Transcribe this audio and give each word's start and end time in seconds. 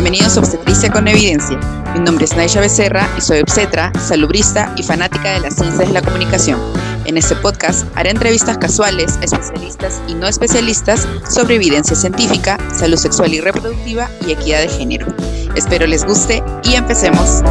Bienvenidos 0.00 0.36
a 0.36 0.40
Obstetricia 0.42 0.92
con 0.92 1.08
Evidencia. 1.08 1.58
Mi 1.92 1.98
nombre 1.98 2.24
es 2.24 2.36
Naisha 2.36 2.60
Becerra 2.60 3.12
y 3.18 3.20
soy 3.20 3.40
obstetra, 3.40 3.92
salubrista 3.98 4.72
y 4.76 4.84
fanática 4.84 5.32
de 5.32 5.40
las 5.40 5.56
ciencias 5.56 5.88
de 5.88 5.92
la 5.92 6.02
comunicación. 6.02 6.60
En 7.04 7.16
este 7.16 7.34
podcast 7.34 7.84
haré 7.96 8.10
entrevistas 8.10 8.58
casuales 8.58 9.16
a 9.16 9.24
especialistas 9.24 10.00
y 10.06 10.14
no 10.14 10.28
especialistas 10.28 11.08
sobre 11.28 11.56
evidencia 11.56 11.96
científica, 11.96 12.58
salud 12.72 12.96
sexual 12.96 13.34
y 13.34 13.40
reproductiva 13.40 14.08
y 14.24 14.30
equidad 14.30 14.60
de 14.60 14.68
género. 14.68 15.08
Espero 15.56 15.84
les 15.88 16.04
guste 16.04 16.44
y 16.62 16.74
empecemos. 16.74 17.42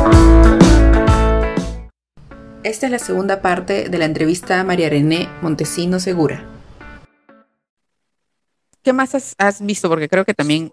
Esta 2.64 2.86
es 2.86 2.92
la 2.94 3.00
segunda 3.00 3.42
parte 3.42 3.90
de 3.90 3.98
la 3.98 4.06
entrevista 4.06 4.62
a 4.62 4.64
María 4.64 4.88
René 4.88 5.28
Montesino 5.42 6.00
Segura. 6.00 6.46
¿Qué 8.84 8.94
más 8.94 9.16
has, 9.16 9.36
has 9.38 9.60
visto? 9.60 9.90
Porque 9.90 10.08
creo 10.08 10.24
que 10.24 10.34
también 10.34 10.72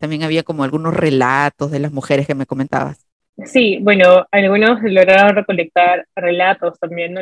también 0.00 0.24
había 0.24 0.42
como 0.42 0.64
algunos 0.64 0.94
relatos 0.94 1.70
de 1.70 1.78
las 1.78 1.92
mujeres 1.92 2.26
que 2.26 2.34
me 2.34 2.46
comentabas. 2.46 3.06
Sí, 3.44 3.78
bueno, 3.80 4.26
algunos 4.32 4.82
lograron 4.82 5.34
recolectar 5.34 6.06
relatos 6.14 6.78
también, 6.78 7.14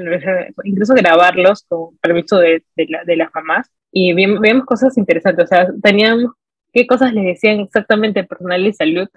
incluso 0.65 0.95
grabarlos 0.95 1.65
con 1.69 1.97
permiso 1.99 2.39
de, 2.39 2.63
de, 2.77 3.17
las 3.17 3.31
mamás. 3.35 3.71
Y 3.93 4.13
vemos 4.15 4.65
cosas 4.65 4.97
interesantes, 4.99 5.45
o 5.45 5.49
sea, 5.49 5.69
teníamos 5.83 6.33
qué 6.73 6.87
cosas 6.87 7.13
les 7.13 7.25
decían 7.25 7.61
exactamente 7.61 8.25
personal 8.25 8.63
de 8.63 8.73
salud, 8.73 9.09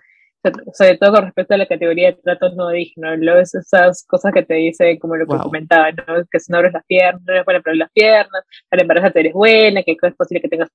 sobre 0.73 0.97
todo 0.97 1.13
con 1.13 1.25
respecto 1.25 1.53
a 1.53 1.57
la 1.57 1.67
categoría 1.67 2.11
de 2.11 2.17
tratos 2.17 2.55
no 2.55 2.69
dignos, 2.69 3.53
esas 3.53 4.05
cosas 4.07 4.33
que 4.33 4.43
te 4.43 4.55
dice, 4.55 4.97
como 4.99 5.15
lo 5.15 5.27
que 5.27 5.37
comentaba, 5.37 5.91
¿no? 5.91 6.23
que 6.29 6.39
si 6.39 6.51
no 6.51 6.57
abres 6.57 6.73
las 6.73 6.85
piernas, 6.85 7.21
no 7.25 7.33
eres 7.33 7.45
buena 7.45 7.61
para 7.61 7.75
las 7.75 7.91
piernas, 7.91 8.43
para 8.69 8.81
embarazarte 8.81 9.19
eres 9.19 9.33
buena, 9.33 9.83
que 9.83 9.97
es 10.01 10.15
posible 10.15 10.41
que 10.41 10.49
tengas 10.49 10.69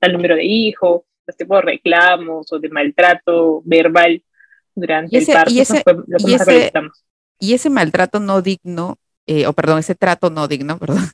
tal 0.00 0.12
número 0.12 0.36
de 0.36 0.44
hijos, 0.44 1.02
tipo 1.36 1.56
de 1.56 1.62
reclamos 1.62 2.52
o 2.52 2.58
de 2.58 2.68
maltrato 2.68 3.62
verbal 3.64 4.22
durante 4.74 5.18
el 5.18 5.26
parto. 5.26 5.50
Y 5.50 5.60
ese, 5.60 5.82
y 6.26 6.34
ese, 6.34 6.72
y 7.38 7.54
ese 7.54 7.70
maltrato 7.70 8.20
no 8.20 8.42
digno, 8.42 8.98
eh, 9.26 9.46
o 9.46 9.52
perdón, 9.52 9.78
ese 9.78 9.94
trato 9.94 10.30
no 10.30 10.48
digno, 10.48 10.78
perdón, 10.78 11.04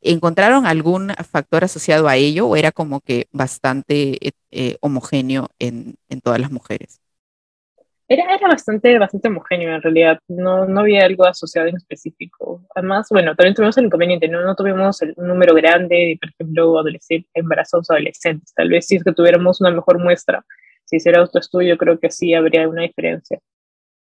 ¿encontraron 0.00 0.66
algún 0.66 1.10
factor 1.30 1.64
asociado 1.64 2.08
a 2.08 2.16
ello 2.16 2.46
o 2.46 2.56
era 2.56 2.72
como 2.72 3.00
que 3.00 3.28
bastante 3.32 4.18
eh, 4.50 4.76
homogéneo 4.80 5.48
en, 5.58 5.96
en 6.08 6.20
todas 6.20 6.40
las 6.40 6.50
mujeres? 6.50 7.00
Era, 8.08 8.34
era 8.34 8.48
bastante, 8.48 8.98
bastante 8.98 9.28
homogéneo 9.28 9.74
en 9.74 9.82
realidad, 9.82 10.20
no, 10.28 10.66
no 10.66 10.80
había 10.80 11.04
algo 11.04 11.24
asociado 11.24 11.66
en 11.66 11.76
específico. 11.76 12.62
Además, 12.74 13.08
bueno, 13.10 13.34
también 13.34 13.54
tuvimos 13.54 13.76
el 13.78 13.86
inconveniente, 13.86 14.28
no, 14.28 14.42
no 14.42 14.54
tuvimos 14.54 15.02
el, 15.02 15.12
un 15.16 15.26
número 15.26 15.54
grande 15.54 15.96
de, 15.96 16.18
por 16.20 16.30
ejemplo, 16.30 16.78
adolescentes, 16.78 17.30
embarazos 17.34 17.90
adolescentes. 17.90 18.54
Tal 18.54 18.68
vez 18.68 18.86
si 18.86 18.96
es 18.96 19.02
que 19.02 19.12
tuviéramos 19.12 19.60
una 19.60 19.72
mejor 19.72 19.98
muestra, 19.98 20.44
si 20.84 20.96
hiciera 20.96 21.22
otro 21.22 21.40
estudio, 21.40 21.76
creo 21.76 21.98
que 21.98 22.10
sí 22.10 22.32
habría 22.32 22.68
una 22.68 22.82
diferencia. 22.82 23.40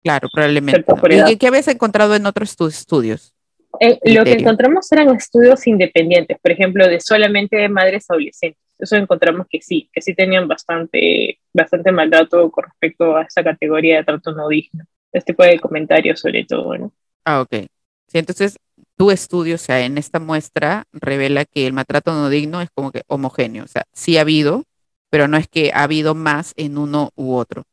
Claro, 0.03 0.29
probablemente. 0.33 0.85
¿Y 1.29 1.37
qué 1.37 1.49
habéis 1.49 1.69
encontrado 1.69 2.17
en 2.17 2.25
otros 2.25 2.57
estudios? 2.61 3.35
Eh, 3.79 3.99
lo 4.05 4.25
que 4.25 4.33
encontramos 4.33 4.91
eran 4.91 5.15
estudios 5.15 5.67
independientes, 5.67 6.39
por 6.41 6.51
ejemplo, 6.51 6.89
de 6.89 7.01
solamente 7.01 7.69
madres 7.69 8.07
adolescentes 8.09 8.61
eso 8.79 8.97
encontramos 8.97 9.47
que 9.49 9.61
sí, 9.63 9.89
que 9.93 10.01
sí 10.01 10.15
tenían 10.15 10.49
bastante, 10.49 11.39
bastante 11.53 11.93
maltrato 11.93 12.51
con 12.51 12.65
respecto 12.65 13.17
a 13.17 13.23
esa 13.23 13.45
categoría 13.45 13.99
de 13.99 14.05
trato 14.05 14.33
no 14.33 14.49
digno. 14.49 14.85
Este 15.13 15.33
tipo 15.33 15.45
de 15.45 15.59
comentarios 15.59 16.21
sobre 16.21 16.45
todo, 16.45 16.77
¿no? 16.79 16.93
Ah, 17.25 17.43
ok. 17.43 17.67
Sí, 18.09 18.19
entonces 18.19 18.57
tu 18.97 19.11
estudio, 19.11 19.55
o 19.55 19.59
sea, 19.59 19.81
en 19.81 19.99
esta 19.99 20.19
muestra 20.19 20.85
revela 20.93 21.45
que 21.45 21.67
el 21.67 21.73
maltrato 21.73 22.13
no 22.13 22.29
digno 22.29 22.61
es 22.61 22.71
como 22.75 22.93
que 22.93 23.03
homogéneo, 23.07 23.65
o 23.65 23.69
sea, 23.69 23.85
sí 23.93 24.17
ha 24.17 24.23
habido, 24.23 24.65
pero 25.11 25.29
no 25.29 25.37
es 25.37 25.49
que 25.49 25.71
ha 25.75 25.83
habido 25.83 26.15
más 26.15 26.53
en 26.57 26.79
uno 26.79 27.11
u 27.15 27.35
otro. 27.35 27.65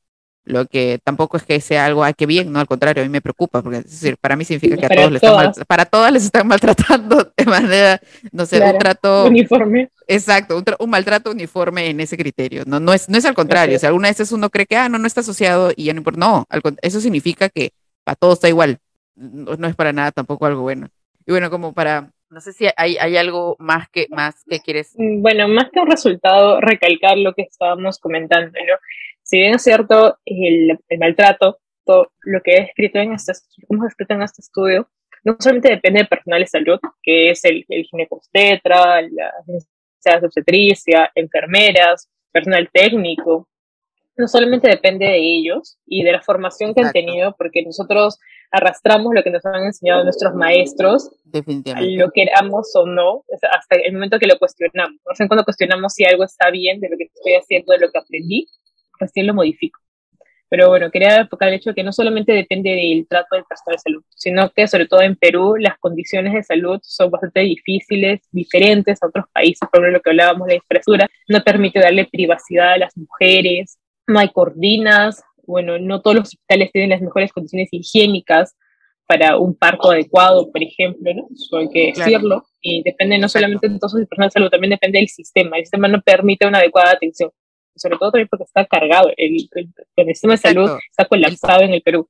Lo 0.45 0.65
que 0.65 0.99
tampoco 1.03 1.37
es 1.37 1.43
que 1.43 1.61
sea 1.61 1.85
algo, 1.85 2.03
ay, 2.03 2.13
qué 2.17 2.25
bien, 2.25 2.51
no, 2.51 2.59
al 2.59 2.65
contrario, 2.67 3.03
a 3.03 3.05
mí 3.05 3.11
me 3.11 3.21
preocupa, 3.21 3.61
porque 3.61 3.79
es 3.79 3.83
decir, 3.83 4.17
para 4.17 4.35
mí 4.35 4.45
significa 4.45 4.77
que 4.77 4.85
a 4.85 4.89
todos 4.89 5.11
les 5.11 5.23
están 5.23 5.65
para 5.67 5.85
todas 5.85 6.11
les 6.11 6.23
están 6.23 6.47
maltratando 6.47 7.31
de 7.37 7.45
manera, 7.45 8.01
no 8.31 8.45
sé, 8.45 8.59
un 8.59 8.77
trato 8.79 9.25
uniforme. 9.25 9.91
Exacto, 10.11 10.59
un, 10.79 10.89
maltrato 10.89 11.29
uniforme 11.29 11.87
en 11.87 11.99
ese 11.99 12.17
criterio. 12.17 12.63
No, 12.65 12.79
no 12.79 12.93
es, 12.93 13.07
no 13.09 13.17
es 13.17 13.25
al 13.25 13.35
contrario. 13.35 13.75
O 13.75 13.79
sea, 13.79 13.89
algunas 13.89 14.11
veces 14.11 14.31
uno 14.31 14.49
cree 14.49 14.65
que, 14.65 14.75
ah, 14.75 14.89
no, 14.89 14.97
no 14.97 15.05
está 15.05 15.21
asociado 15.21 15.71
y 15.75 15.85
ya 15.85 15.93
no 15.93 15.99
importa. 15.99 16.19
No, 16.19 16.45
eso 16.81 16.99
significa 16.99 17.47
que 17.49 17.73
a 18.07 18.15
todos 18.15 18.35
está 18.35 18.49
igual. 18.49 18.79
No, 19.15 19.67
es 19.67 19.75
para 19.75 19.93
nada 19.93 20.11
tampoco 20.11 20.47
algo 20.47 20.63
bueno. 20.63 20.87
Y 21.27 21.31
bueno, 21.31 21.51
como 21.51 21.73
para, 21.73 22.11
no 22.31 22.41
sé 22.41 22.53
si 22.53 22.65
hay, 22.75 22.97
hay 22.97 23.17
algo 23.17 23.55
más 23.59 23.87
que, 23.89 24.07
más 24.09 24.43
que 24.49 24.59
quieres. 24.59 24.93
Mm, 24.97 25.21
bueno, 25.21 25.47
más 25.47 25.69
que 25.71 25.79
un 25.79 25.87
resultado, 25.87 26.59
recalcar 26.59 27.19
lo 27.19 27.35
que 27.35 27.43
estábamos 27.43 27.99
comentando, 27.99 28.47
¿no? 28.47 28.75
si 29.21 29.37
bien 29.37 29.53
es 29.53 29.61
cierto, 29.61 30.17
el, 30.25 30.79
maltrato, 30.97 31.59
todo 31.85 32.11
lo 32.21 32.41
que 32.41 32.53
he 32.53 32.61
escrito 32.63 32.97
en 32.97 33.13
este, 33.13 33.33
hemos 33.69 33.85
escrito 33.85 34.15
en 34.15 34.23
este 34.23 34.41
estudio, 34.41 34.89
no 35.23 35.37
solamente 35.39 35.69
depende 35.69 35.99
del 35.99 36.07
personal 36.07 36.39
de 36.39 36.47
salud, 36.47 36.79
que 37.03 37.29
es 37.29 37.45
el, 37.45 37.63
el 37.69 37.83
ginecostetra, 37.83 39.03
la 39.03 39.31
de 40.03 40.25
obstetricia, 40.25 41.11
enfermeras, 41.15 42.09
personal 42.31 42.69
técnico, 42.71 43.47
no 44.17 44.27
solamente 44.27 44.69
depende 44.69 45.05
de 45.05 45.17
ellos 45.17 45.77
y 45.85 46.03
de 46.03 46.11
la 46.11 46.21
formación 46.21 46.73
que 46.73 46.81
han 46.81 46.91
tenido, 46.91 47.35
porque 47.37 47.63
nosotros 47.63 48.19
arrastramos 48.51 49.13
lo 49.13 49.23
que 49.23 49.29
nos 49.29 49.45
han 49.45 49.63
enseñado 49.63 50.03
nuestros 50.03 50.33
maestros, 50.35 51.09
Definitivamente. 51.23 51.95
lo 51.95 52.11
queramos 52.11 52.69
o 52.75 52.85
no, 52.85 53.23
hasta 53.49 53.77
el 53.77 53.93
momento 53.93 54.19
que 54.19 54.27
lo 54.27 54.37
cuestionamos. 54.37 54.99
No 55.07 55.15
sé 55.15 55.27
cuando 55.27 55.45
cuestionamos 55.45 55.93
si 55.93 56.03
algo 56.03 56.25
está 56.25 56.49
bien 56.51 56.81
de 56.81 56.89
lo 56.89 56.97
que 56.97 57.05
estoy 57.05 57.35
haciendo, 57.35 57.71
de 57.71 57.79
lo 57.79 57.91
que 57.91 57.99
aprendí, 57.99 58.47
recién 58.99 59.25
lo 59.25 59.33
modifico. 59.33 59.79
Pero 60.49 60.67
bueno, 60.67 60.89
quería 60.89 61.17
enfocar 61.17 61.49
el 61.49 61.55
hecho 61.55 61.69
de 61.69 61.75
que 61.75 61.83
no 61.83 61.93
solamente 61.93 62.31
depende 62.33 62.71
del 62.71 63.07
trato 63.07 63.35
del 63.35 63.45
personal 63.45 63.75
de 63.75 63.79
salud, 63.79 64.03
sino 64.09 64.49
que 64.49 64.67
sobre 64.67 64.87
todo 64.87 65.01
en 65.01 65.15
Perú 65.15 65.55
las 65.57 65.77
condiciones 65.77 66.33
de 66.33 66.43
salud 66.43 66.79
son 66.81 67.11
bastante 67.11 67.41
difíciles, 67.41 68.21
diferentes 68.31 69.01
a 69.01 69.07
otros 69.07 69.25
países, 69.31 69.59
por 69.59 69.79
ejemplo 69.79 69.97
lo 69.97 70.01
que 70.01 70.09
hablábamos 70.09 70.47
de 70.47 70.53
la 70.53 70.57
infraestructura, 70.57 71.07
no 71.27 71.43
permite 71.43 71.79
darle 71.79 72.09
privacidad 72.11 72.73
a 72.73 72.77
las 72.79 72.97
mujeres, 72.97 73.77
no 74.07 74.19
hay 74.19 74.29
cordinas, 74.29 75.23
bueno, 75.45 75.77
no 75.77 76.01
todos 76.01 76.15
los 76.15 76.27
hospitales 76.29 76.71
tienen 76.71 76.89
las 76.89 77.01
mejores 77.01 77.31
condiciones 77.31 77.69
higiénicas 77.71 78.55
para 79.07 79.37
un 79.37 79.55
parto 79.55 79.89
adecuado, 79.91 80.51
por 80.51 80.61
ejemplo, 80.61 81.11
¿no? 81.13 81.27
Eso 81.33 81.57
hay 81.57 81.69
que 81.69 81.93
decirlo. 81.95 82.45
Y 82.61 82.83
depende 82.83 83.17
no 83.17 83.27
solamente 83.27 83.65
entonces 83.65 83.97
del 83.97 84.07
personal 84.07 84.29
de 84.29 84.33
salud, 84.33 84.49
también 84.49 84.69
depende 84.69 84.99
del 84.99 85.07
sistema. 85.07 85.57
El 85.57 85.63
sistema 85.63 85.87
no 85.87 85.99
permite 86.01 86.45
una 86.45 86.59
adecuada 86.59 86.91
atención 86.91 87.31
sobre 87.79 87.97
todo 87.97 88.11
también 88.11 88.27
porque 88.29 88.43
está 88.43 88.65
cargado, 88.65 89.09
el, 89.17 89.49
el, 89.95 90.07
sistema 90.07 90.33
de 90.33 90.37
salud 90.37 90.69
está 90.89 91.05
colapsado 91.05 91.61
en 91.61 91.73
el 91.73 91.81
Perú. 91.81 92.07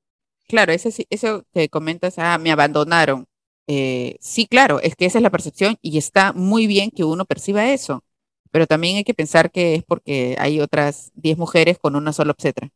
Claro, 0.47 0.72
eso, 0.72 0.90
eso 1.09 1.44
que 1.53 1.69
comentas, 1.69 2.18
ah, 2.18 2.38
me 2.38 2.52
abandonaron. 2.52 3.25
Eh, 3.68 4.18
sí, 4.19 4.47
claro, 4.47 4.80
es 4.81 4.96
que 4.96 5.06
esa 5.06 5.19
es 5.19 5.24
la 5.24 5.30
percepción 5.30 5.78
y 5.81 5.97
está 5.97 6.34
muy 6.34 6.66
bien 6.66 6.90
que 6.90 7.03
uno 7.03 7.25
perciba 7.25 7.72
eso, 7.72 8.03
pero 8.52 8.66
también 8.66 8.97
hay 8.97 9.03
que 9.03 9.13
pensar 9.13 9.52
que 9.52 9.75
es 9.75 9.84
porque 9.84 10.35
hay 10.40 10.59
otras 10.59 11.12
10 11.16 11.38
mujeres 11.38 11.78
con 11.78 11.96
una 11.96 12.13
sola 12.13 12.31
obstetra, 12.31 12.69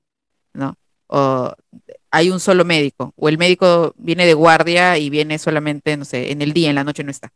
¿no? 0.54 0.76
O 1.08 1.52
hay 2.12 2.30
un 2.30 2.40
solo 2.40 2.64
médico, 2.64 3.14
o 3.16 3.28
el 3.28 3.40
médico 3.40 3.94
viene 3.98 4.26
de 4.28 4.36
guardia 4.36 4.98
y 5.00 5.10
viene 5.10 5.40
solamente, 5.40 5.98
no 5.98 6.06
sé, 6.06 6.32
en 6.32 6.42
el 6.44 6.54
día, 6.54 6.70
en 6.70 6.76
la 6.76 6.84
noche 6.84 7.04
no 7.04 7.12
está 7.12 7.34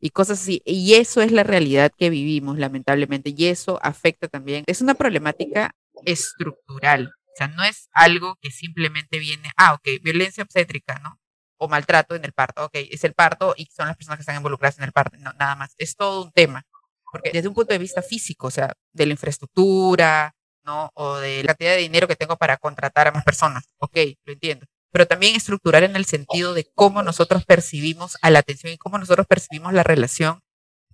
y 0.00 0.10
cosas 0.10 0.40
así. 0.40 0.62
Y 0.64 0.94
eso 0.94 1.22
es 1.22 1.32
la 1.32 1.42
realidad 1.42 1.92
que 1.96 2.10
vivimos, 2.10 2.58
lamentablemente, 2.58 3.34
y 3.36 3.46
eso 3.46 3.78
afecta 3.82 4.28
también. 4.28 4.64
Es 4.66 4.80
una 4.80 4.94
problemática 4.94 5.74
estructural, 6.04 7.08
o 7.08 7.36
sea, 7.36 7.48
no 7.48 7.64
es 7.64 7.88
algo 7.92 8.36
que 8.40 8.50
simplemente 8.50 9.18
viene, 9.18 9.50
ah, 9.56 9.74
ok, 9.74 10.02
violencia 10.02 10.42
obstétrica, 10.42 10.98
¿no? 11.00 11.20
O 11.58 11.68
maltrato 11.68 12.14
en 12.14 12.24
el 12.24 12.32
parto, 12.32 12.64
ok, 12.64 12.72
es 12.74 13.04
el 13.04 13.14
parto 13.14 13.54
y 13.56 13.66
son 13.66 13.88
las 13.88 13.96
personas 13.96 14.18
que 14.18 14.22
están 14.22 14.36
involucradas 14.36 14.78
en 14.78 14.84
el 14.84 14.92
parto, 14.92 15.18
no, 15.18 15.32
nada 15.34 15.54
más. 15.54 15.74
Es 15.78 15.96
todo 15.96 16.24
un 16.24 16.32
tema, 16.32 16.64
porque 17.10 17.32
desde 17.32 17.48
un 17.48 17.54
punto 17.54 17.72
de 17.72 17.78
vista 17.78 18.02
físico, 18.02 18.46
o 18.48 18.50
sea, 18.50 18.72
de 18.92 19.06
la 19.06 19.12
infraestructura, 19.12 20.34
¿no? 20.64 20.90
O 20.94 21.16
de 21.16 21.42
la 21.42 21.48
cantidad 21.48 21.72
de 21.72 21.78
dinero 21.78 22.08
que 22.08 22.16
tengo 22.16 22.36
para 22.36 22.56
contratar 22.56 23.08
a 23.08 23.12
más 23.12 23.24
personas, 23.24 23.64
ok, 23.78 23.96
lo 24.24 24.32
entiendo 24.32 24.66
pero 24.96 25.06
también 25.06 25.36
estructurar 25.36 25.82
en 25.82 25.94
el 25.94 26.06
sentido 26.06 26.54
de 26.54 26.70
cómo 26.74 27.02
nosotros 27.02 27.44
percibimos 27.44 28.16
a 28.22 28.30
la 28.30 28.38
atención 28.38 28.72
y 28.72 28.78
cómo 28.78 28.96
nosotros 28.96 29.26
percibimos 29.26 29.74
la 29.74 29.82
relación 29.82 30.40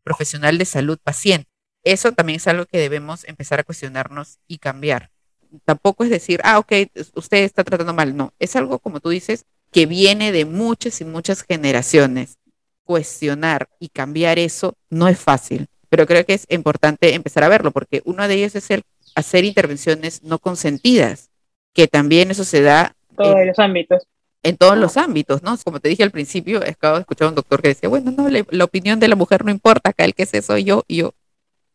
profesional 0.02 0.58
de 0.58 0.64
salud-paciente. 0.64 1.48
Eso 1.84 2.10
también 2.10 2.38
es 2.38 2.48
algo 2.48 2.66
que 2.66 2.78
debemos 2.78 3.22
empezar 3.28 3.60
a 3.60 3.62
cuestionarnos 3.62 4.40
y 4.48 4.58
cambiar. 4.58 5.12
Tampoco 5.64 6.02
es 6.02 6.10
decir, 6.10 6.40
ah, 6.42 6.58
ok, 6.58 6.72
usted 7.14 7.44
está 7.44 7.62
tratando 7.62 7.94
mal. 7.94 8.16
No, 8.16 8.34
es 8.40 8.56
algo, 8.56 8.80
como 8.80 8.98
tú 8.98 9.10
dices, 9.10 9.44
que 9.70 9.86
viene 9.86 10.32
de 10.32 10.46
muchas 10.46 11.00
y 11.00 11.04
muchas 11.04 11.44
generaciones. 11.44 12.38
Cuestionar 12.82 13.68
y 13.78 13.88
cambiar 13.88 14.40
eso 14.40 14.76
no 14.90 15.06
es 15.06 15.20
fácil, 15.20 15.68
pero 15.88 16.08
creo 16.08 16.26
que 16.26 16.34
es 16.34 16.46
importante 16.50 17.14
empezar 17.14 17.44
a 17.44 17.48
verlo, 17.48 17.70
porque 17.70 18.02
uno 18.04 18.26
de 18.26 18.34
ellos 18.34 18.56
es 18.56 18.68
el 18.72 18.82
hacer 19.14 19.44
intervenciones 19.44 20.24
no 20.24 20.40
consentidas, 20.40 21.30
que 21.72 21.86
también 21.86 22.32
eso 22.32 22.42
se 22.42 22.62
da 22.62 22.96
todos 23.16 23.46
los 23.46 23.58
ámbitos. 23.58 24.06
En 24.42 24.56
todos 24.56 24.76
los 24.76 24.96
ámbitos, 24.96 25.42
¿no? 25.42 25.56
Como 25.64 25.78
te 25.78 25.88
dije 25.88 26.02
al 26.02 26.10
principio, 26.10 26.60
acabo 26.66 26.96
de 26.96 27.02
escuchar 27.02 27.26
a 27.26 27.28
un 27.28 27.34
doctor 27.36 27.62
que 27.62 27.68
decía, 27.68 27.88
bueno, 27.88 28.10
no, 28.10 28.28
la, 28.28 28.64
opinión 28.64 28.98
de 28.98 29.08
la 29.08 29.14
mujer 29.14 29.44
no 29.44 29.50
importa, 29.50 29.90
acá 29.90 30.04
el 30.04 30.14
que 30.14 30.26
sé 30.26 30.42
soy 30.42 30.64
yo, 30.64 30.84
y 30.88 30.96
yo, 30.96 31.14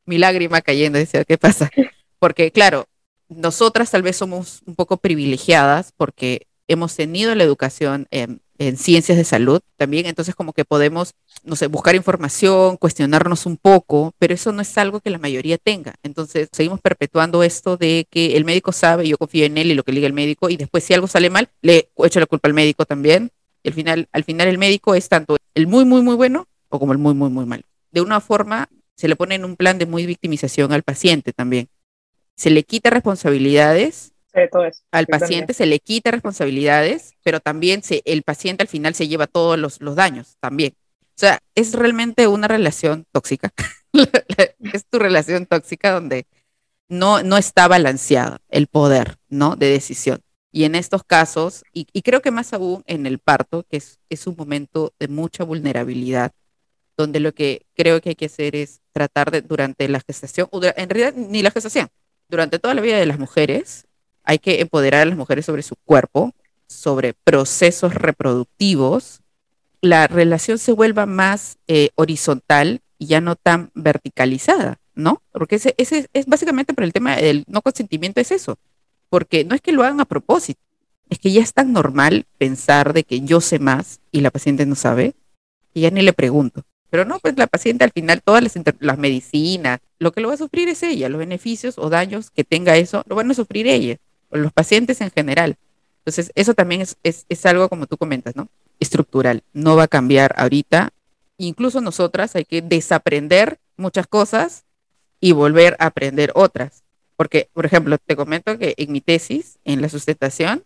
mi 0.06 0.18
lágrima 0.18 0.62
cayendo, 0.62 1.00
decía, 1.00 1.24
¿qué 1.24 1.38
pasa? 1.38 1.70
Porque, 2.20 2.52
claro, 2.52 2.88
nosotras 3.30 3.92
tal 3.92 4.02
vez 4.02 4.18
somos 4.18 4.62
un 4.66 4.76
poco 4.76 4.98
privilegiadas 4.98 5.92
porque 5.96 6.48
hemos 6.68 6.96
tenido 6.96 7.36
la 7.36 7.44
educación 7.44 8.08
en, 8.10 8.42
en, 8.58 8.78
ciencias 8.78 9.18
de 9.18 9.24
salud 9.24 9.62
también, 9.76 10.06
entonces 10.06 10.36
como 10.36 10.54
que 10.54 10.66
podemos, 10.66 11.14
no 11.44 11.56
sé, 11.56 11.68
buscar 11.68 11.96
información, 11.96 12.78
cuestionarnos 12.78 13.46
un 13.46 13.58
poco, 13.58 14.14
pero 14.20 14.34
eso 14.34 14.52
no 14.52 14.62
es 14.62 14.78
algo 14.78 15.00
que 15.00 15.10
la 15.10 15.18
mayoría 15.18 15.58
tenga. 15.58 15.96
Entonces 16.04 16.50
seguimos 16.52 16.82
perpetuando 16.82 17.44
esto 17.44 17.78
de 17.78 18.08
que 18.10 18.38
el 18.38 18.46
médico 18.46 18.72
sabe, 18.72 19.08
yo 19.08 19.18
confío 19.18 19.46
en 19.46 19.58
él 19.58 19.72
y 19.72 19.74
lo 19.74 19.84
que 19.84 19.92
le 19.92 19.98
diga 19.98 20.08
el 20.08 20.14
médico, 20.14 20.50
y 20.50 20.58
después 20.58 20.84
si 20.84 20.94
algo 20.94 21.08
sale 21.08 21.30
mal, 21.30 21.50
le 21.62 21.90
echo 21.98 22.20
la 22.20 22.26
culpa 22.26 22.48
al 22.48 22.54
médico 22.54 22.86
también. 22.86 23.32
Y 23.64 23.70
al 23.70 23.74
final, 23.74 24.08
al 24.12 24.24
final 24.24 24.48
el 24.48 24.58
médico 24.58 24.96
es 24.96 25.10
tanto 25.10 25.38
el 25.56 25.68
muy, 25.68 25.86
muy, 25.86 26.02
muy 26.02 26.16
bueno 26.16 26.48
o 26.70 26.80
como 26.80 26.94
el 26.94 26.98
muy, 26.98 27.14
muy, 27.14 27.30
muy 27.30 27.46
malo. 27.46 27.64
De 27.92 28.02
una 28.02 28.22
forma, 28.22 28.70
se 28.96 29.08
le 29.08 29.16
pone 29.16 29.36
en 29.36 29.46
un 29.46 29.56
plan 29.56 29.78
de 29.78 29.86
muy 29.86 30.06
victimización 30.06 30.72
al 30.74 30.84
paciente 30.84 31.34
también. 31.34 31.70
Se 32.36 32.50
le 32.50 32.64
quita 32.64 32.90
responsabilidades 32.90 34.14
al 34.92 35.08
paciente 35.08 35.54
se 35.54 35.66
le 35.66 35.80
quita 35.80 36.12
responsabilidades, 36.12 37.14
pero 37.24 37.40
también 37.40 37.84
se, 37.84 38.02
el 38.06 38.24
paciente 38.24 38.64
al 38.64 38.68
final 38.68 38.96
se 38.96 39.08
lleva 39.08 39.28
todos 39.28 39.58
los, 39.58 39.82
los 39.82 39.96
daños 39.96 40.38
también. 40.40 40.74
O 41.02 41.20
sea, 41.20 41.40
es 41.56 41.74
realmente 41.74 42.28
una 42.28 42.48
relación 42.48 43.06
tóxica. 43.12 43.52
es 44.74 44.86
tu 44.86 45.00
relación 45.00 45.46
tóxica 45.46 45.92
donde 45.92 46.28
no, 46.90 47.24
no 47.24 47.38
está 47.38 47.68
balanceada 47.68 48.40
el 48.50 48.68
poder, 48.68 49.18
¿no? 49.30 49.56
De 49.56 49.68
decisión. 49.68 50.22
Y 50.52 50.64
en 50.64 50.76
estos 50.76 51.04
casos, 51.04 51.64
y, 51.74 51.86
creo 52.02 52.22
que 52.22 52.32
más 52.32 52.54
aún 52.54 52.84
en 52.88 53.06
el 53.06 53.20
parto, 53.20 53.64
que 53.70 53.78
es, 53.78 54.00
es 54.10 54.28
un 54.28 54.36
momento 54.38 54.94
de 55.00 55.08
mucha 55.08 55.44
vulnerabilidad, 55.44 56.32
donde 56.96 57.20
lo 57.20 57.34
que 57.34 57.66
creo 57.76 58.02
que 58.02 58.10
hay 58.10 58.16
que 58.16 58.26
hacer 58.26 58.56
es 58.56 58.82
tratar 58.92 59.30
de, 59.30 59.42
durante 59.42 59.88
la 59.88 60.00
gestación, 60.00 60.50
en 60.52 60.90
realidad 60.90 61.14
ni 61.16 61.44
la 61.44 61.52
gestación, 61.52 61.90
durante 62.30 62.60
toda 62.60 62.74
la 62.74 62.82
vida 62.82 62.98
de 62.98 63.06
las 63.06 63.20
mujeres, 63.20 63.86
hay 64.28 64.40
que 64.40 64.60
empoderar 64.60 65.02
a 65.02 65.06
las 65.06 65.18
mujeres 65.18 65.46
sobre 65.46 65.64
su 65.64 65.78
cuerpo, 65.78 66.34
sobre 66.68 67.14
procesos 67.14 67.94
reproductivos, 67.94 69.22
la 69.82 70.06
relación 70.08 70.58
se 70.58 70.74
vuelva 70.74 71.06
más 71.06 71.58
eh, 71.68 71.92
horizontal 71.96 72.82
y 73.00 73.06
ya 73.06 73.22
no 73.22 73.38
tan 73.38 73.72
verticalizada, 73.74 74.80
¿no? 74.96 75.22
Porque 75.32 75.56
ese, 75.56 75.76
es 75.78 76.26
básicamente 76.26 76.74
por 76.74 76.84
el 76.84 76.92
tema 76.92 77.16
del 77.16 77.46
no 77.48 77.62
consentimiento 77.62 78.20
es 78.20 78.32
eso, 78.32 78.58
porque 79.10 79.46
no 79.46 79.56
es 79.56 79.62
que 79.62 79.72
lo 79.72 79.84
hagan 79.84 80.02
a 80.02 80.06
propósito, 80.06 80.60
es 81.10 81.20
que 81.20 81.32
ya 81.32 81.42
es 81.42 81.54
tan 81.54 81.72
normal 81.72 82.26
pensar 82.38 82.92
de 82.92 83.04
que 83.04 83.22
yo 83.22 83.40
sé 83.40 83.60
más 83.60 84.02
y 84.12 84.20
la 84.20 84.32
paciente 84.32 84.66
no 84.66 84.76
sabe, 84.76 85.16
y 85.74 85.82
ya 85.82 85.90
ni 85.90 86.02
le 86.02 86.12
pregunto. 86.12 86.64
Pero 86.90 87.06
no, 87.06 87.20
pues 87.20 87.38
la 87.38 87.48
paciente 87.48 87.86
al 87.86 87.92
final, 87.92 88.22
todas 88.22 88.44
las, 88.44 88.54
las 88.80 88.98
medicinas, 88.98 89.80
lo 90.00 90.12
que 90.12 90.20
lo 90.20 90.28
va 90.28 90.34
a 90.34 90.38
sufrir 90.38 90.68
es 90.68 90.84
ella, 90.84 91.08
los 91.08 91.20
beneficios 91.20 91.78
o 91.78 91.90
daños 91.90 92.30
que 92.30 92.44
tenga 92.44 92.76
eso, 92.76 93.04
lo 93.08 93.16
van 93.16 93.32
a 93.32 93.34
sufrir 93.34 93.68
ella 93.68 93.98
los 94.32 94.52
pacientes 94.54 95.02
en 95.02 95.12
general. 95.12 95.58
Entonces, 96.00 96.32
eso 96.36 96.54
también 96.54 96.82
es, 96.82 96.98
es, 97.04 97.46
algo, 97.46 97.68
como 97.70 97.86
tú 97.86 97.98
comentas, 97.98 98.36
¿no? 98.36 98.48
Estructural. 98.80 99.44
No 99.54 99.76
va 99.76 99.84
a 99.84 99.88
cambiar 99.88 100.34
ahorita. 100.38 100.92
Incluso 101.38 101.82
nosotras 101.82 102.36
hay 102.36 102.46
que 102.46 102.62
desaprender 102.62 103.60
muchas 103.76 104.08
cosas 104.08 104.64
y 105.20 105.34
volver 105.34 105.76
a 105.80 105.88
aprender 105.88 106.32
otras. 106.36 106.84
Porque, 107.16 107.50
por 107.54 107.66
ejemplo, 107.66 107.98
te 107.98 108.16
comento 108.16 108.58
que 108.58 108.74
en 108.78 108.92
mi 108.92 109.02
tesis, 109.02 109.58
en 109.66 109.82
la 109.82 109.90
sustentación, 109.90 110.64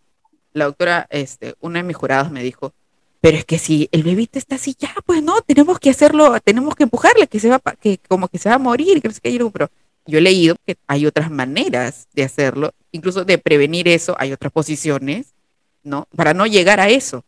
la 0.52 0.66
doctora, 0.66 1.06
este, 1.10 1.54
una 1.60 1.80
de 1.80 1.84
mis 1.84 1.96
jurados 1.96 2.30
me 2.30 2.42
dijo, 2.42 2.72
pero 3.20 3.36
es 3.36 3.44
que 3.44 3.58
si 3.58 3.88
el 3.92 4.02
bebito 4.02 4.38
está 4.38 4.56
así, 4.56 4.76
ya, 4.78 4.94
pues 5.06 5.22
no, 5.22 5.40
tenemos 5.42 5.78
que 5.78 5.90
hacerlo, 5.90 6.38
tenemos 6.40 6.74
que 6.74 6.82
empujarle, 6.82 7.26
que 7.28 7.40
se 7.40 7.48
va, 7.48 7.60
que 7.80 7.98
como 8.08 8.28
que 8.28 8.38
se 8.38 8.48
va 8.48 8.56
a 8.56 8.58
morir, 8.58 9.00
que 9.00 9.08
no 9.08 9.14
sé 9.14 9.20
qué, 9.20 9.50
pero 9.52 9.70
yo 10.06 10.18
he 10.18 10.20
leído 10.20 10.56
que 10.66 10.76
hay 10.86 11.06
otras 11.06 11.30
maneras 11.30 12.08
de 12.12 12.24
hacerlo, 12.24 12.72
incluso 12.92 13.24
de 13.24 13.38
prevenir 13.38 13.88
eso, 13.88 14.14
hay 14.18 14.32
otras 14.32 14.52
posiciones, 14.52 15.34
¿no? 15.82 16.06
Para 16.14 16.34
no 16.34 16.46
llegar 16.46 16.78
a 16.80 16.88
eso, 16.88 17.24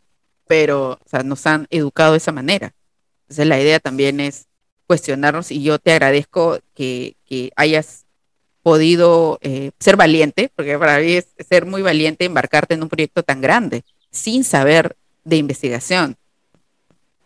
pero 0.47 0.93
o 0.93 1.09
sea, 1.09 1.23
nos 1.23 1.47
han 1.47 1.67
educado 1.71 2.13
de 2.13 2.19
esa 2.19 2.33
manera. 2.33 2.75
Entonces 3.23 3.47
la 3.47 3.61
idea 3.61 3.81
también 3.81 4.21
es 4.21 4.47
cuestionarnos 4.87 5.51
y 5.51 5.63
yo 5.63 5.79
te 5.79 5.93
agradezco 5.93 6.59
que, 6.75 7.17
que 7.27 7.51
hayas 7.57 8.05
podido 8.63 9.39
eh, 9.43 9.73
ser 9.79 9.97
valiente, 9.97 10.51
porque 10.55 10.79
para 10.79 10.99
mí 10.99 11.13
es 11.13 11.27
ser 11.49 11.67
muy 11.67 11.83
valiente 11.83 12.25
embarcarte 12.25 12.75
en 12.75 12.83
un 12.83 12.89
proyecto 12.89 13.23
tan 13.23 13.41
grande, 13.41 13.85
sin 14.11 14.45
saber 14.45 14.97
de 15.25 15.37
investigación. 15.37 16.17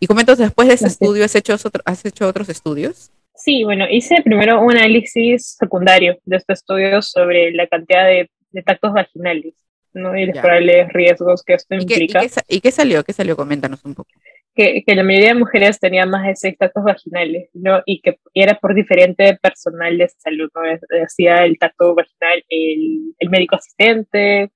Y 0.00 0.06
comento, 0.06 0.35
después 0.37 0.69
de 0.69 0.75
ese 0.75 0.87
estudio, 0.87 1.25
¿has 1.25 1.35
hecho, 1.35 1.56
¿has 1.85 2.05
hecho 2.05 2.26
otros 2.26 2.49
estudios? 2.49 3.11
Sí, 3.49 3.65
bueno, 3.65 3.87
hice 3.91 4.21
primero 4.23 4.61
un 4.61 4.77
análisis 4.77 5.56
secundario 5.59 6.19
de 6.27 6.37
este 6.37 6.53
estudio 6.53 7.00
sobre 7.00 7.50
la 7.53 7.67
cantidad 7.67 8.05
de, 8.06 8.29
tactos 8.62 8.93
vaginales 8.93 9.55
¿no? 9.95 10.15
y 10.15 10.27
los 10.27 10.37
probables 10.37 10.93
riesgos 10.93 11.43
que 11.43 11.55
esto 11.55 11.75
implica. 11.75 12.21
¿y 12.47 12.61
qué, 12.61 12.71
salió? 12.71 13.03
¿Qué 13.03 13.15
salió? 13.15 13.37
Coméntanos 13.37 13.83
un 13.87 13.95
poco. 13.95 14.11
Que, 14.55 14.83
que, 14.87 14.95
la 14.95 15.03
mayoría 15.03 15.29
de 15.29 15.37
mujeres 15.37 15.81
tenían 15.81 16.11
más 16.11 16.27
de 16.27 16.37
seis 16.37 16.59
tactos 16.59 16.85
vaginales, 16.85 17.49
¿no? 17.55 17.81
Y 17.87 18.03
que 18.03 18.19
era 18.35 18.53
por 18.59 18.75
diferente 18.75 19.39
personal 19.41 19.97
de 19.97 20.09
salud, 20.09 20.50
¿no? 20.55 20.61
Hacía 21.03 21.47
el 21.47 21.59
tacto 21.59 21.95
vaginal 21.95 22.45
el, 22.50 23.15
el 23.19 23.31
médico 23.31 23.56
asistente, 23.56 24.50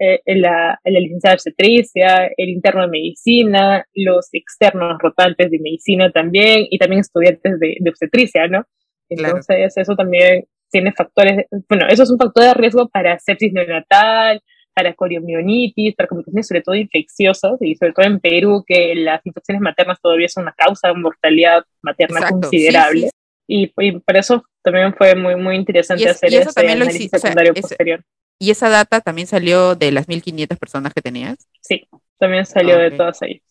eh, 0.00 0.20
la, 0.24 0.80
la, 0.82 1.00
licenciada 1.00 1.34
obstetricia, 1.34 2.30
el 2.34 2.48
interno 2.48 2.82
de 2.82 2.88
medicina, 2.88 3.84
los 3.94 4.28
externos 4.32 4.96
rotantes 4.98 5.50
de 5.50 5.58
medicina 5.58 6.10
también, 6.10 6.66
y 6.70 6.78
también 6.78 7.00
estudiantes 7.00 7.60
de, 7.60 7.76
de 7.78 7.90
obstetricia, 7.90 8.48
¿no? 8.48 8.64
Entonces, 9.10 9.76
eso 9.76 9.94
también 9.94 10.46
tiene 10.70 10.92
factores, 10.92 11.46
bueno, 11.68 11.86
eso 11.88 12.04
es 12.04 12.10
un 12.10 12.18
factor 12.18 12.44
de 12.44 12.54
riesgo 12.54 12.88
para 12.88 13.18
sepsis 13.18 13.52
neonatal, 13.52 14.40
para 14.72 14.94
coriomionitis, 14.94 15.94
para 15.96 16.08
complicaciones 16.08 16.46
sobre 16.46 16.62
todo 16.62 16.74
infecciosas, 16.76 17.60
y 17.60 17.74
sobre 17.74 17.92
todo 17.92 18.06
en 18.06 18.20
Perú, 18.20 18.64
que 18.66 18.94
las 18.94 19.20
infecciones 19.26 19.60
maternas 19.60 20.00
todavía 20.00 20.28
son 20.28 20.44
una 20.44 20.54
causa 20.56 20.88
de 20.88 20.94
mortalidad 20.94 21.62
materna 21.82 22.26
considerable. 22.28 23.10
Y, 23.46 23.66
por 23.66 24.16
eso 24.16 24.44
también 24.62 24.94
fue 24.94 25.14
muy, 25.16 25.34
muy 25.36 25.56
interesante 25.56 26.08
hacer 26.08 26.32
ese 26.32 26.60
análisis 26.60 27.10
secundario 27.10 27.52
posterior. 27.52 28.02
¿Y 28.42 28.50
esa 28.50 28.70
data 28.70 29.02
también 29.02 29.28
salió 29.28 29.74
de 29.74 29.92
las 29.92 30.08
1.500 30.08 30.56
personas 30.58 30.94
que 30.94 31.02
tenías? 31.02 31.36
Sí, 31.60 31.86
también 32.18 32.46
salió 32.46 32.78
de 32.78 32.90
todas 32.90 33.20
ellas. 33.20 33.42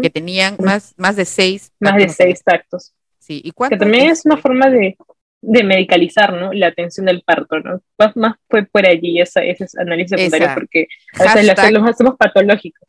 Que 0.00 0.10
tenían 0.10 0.56
más, 0.60 0.92
más 0.98 1.16
de 1.16 1.24
seis. 1.24 1.72
Más 1.80 1.96
de 1.96 2.10
seis 2.10 2.44
tactos. 2.44 2.92
Sí, 3.18 3.40
¿y 3.42 3.50
Que 3.50 3.78
también 3.78 4.10
es 4.10 4.26
una 4.26 4.36
forma 4.36 4.68
de, 4.68 4.94
de 5.40 5.64
medicalizar, 5.64 6.34
¿no? 6.34 6.52
La 6.52 6.66
atención 6.66 7.06
del 7.06 7.22
parto, 7.22 7.60
¿no? 7.60 7.80
Más, 7.96 8.14
más 8.14 8.34
fue 8.50 8.66
por 8.66 8.86
allí 8.86 9.18
ese, 9.22 9.50
ese 9.50 9.66
análisis 9.78 10.10
secundario 10.20 10.54
porque 10.54 10.86
a 11.14 11.34
veces 11.34 11.72
lo 11.72 11.84
hacemos 11.86 12.16
patológico. 12.18 12.86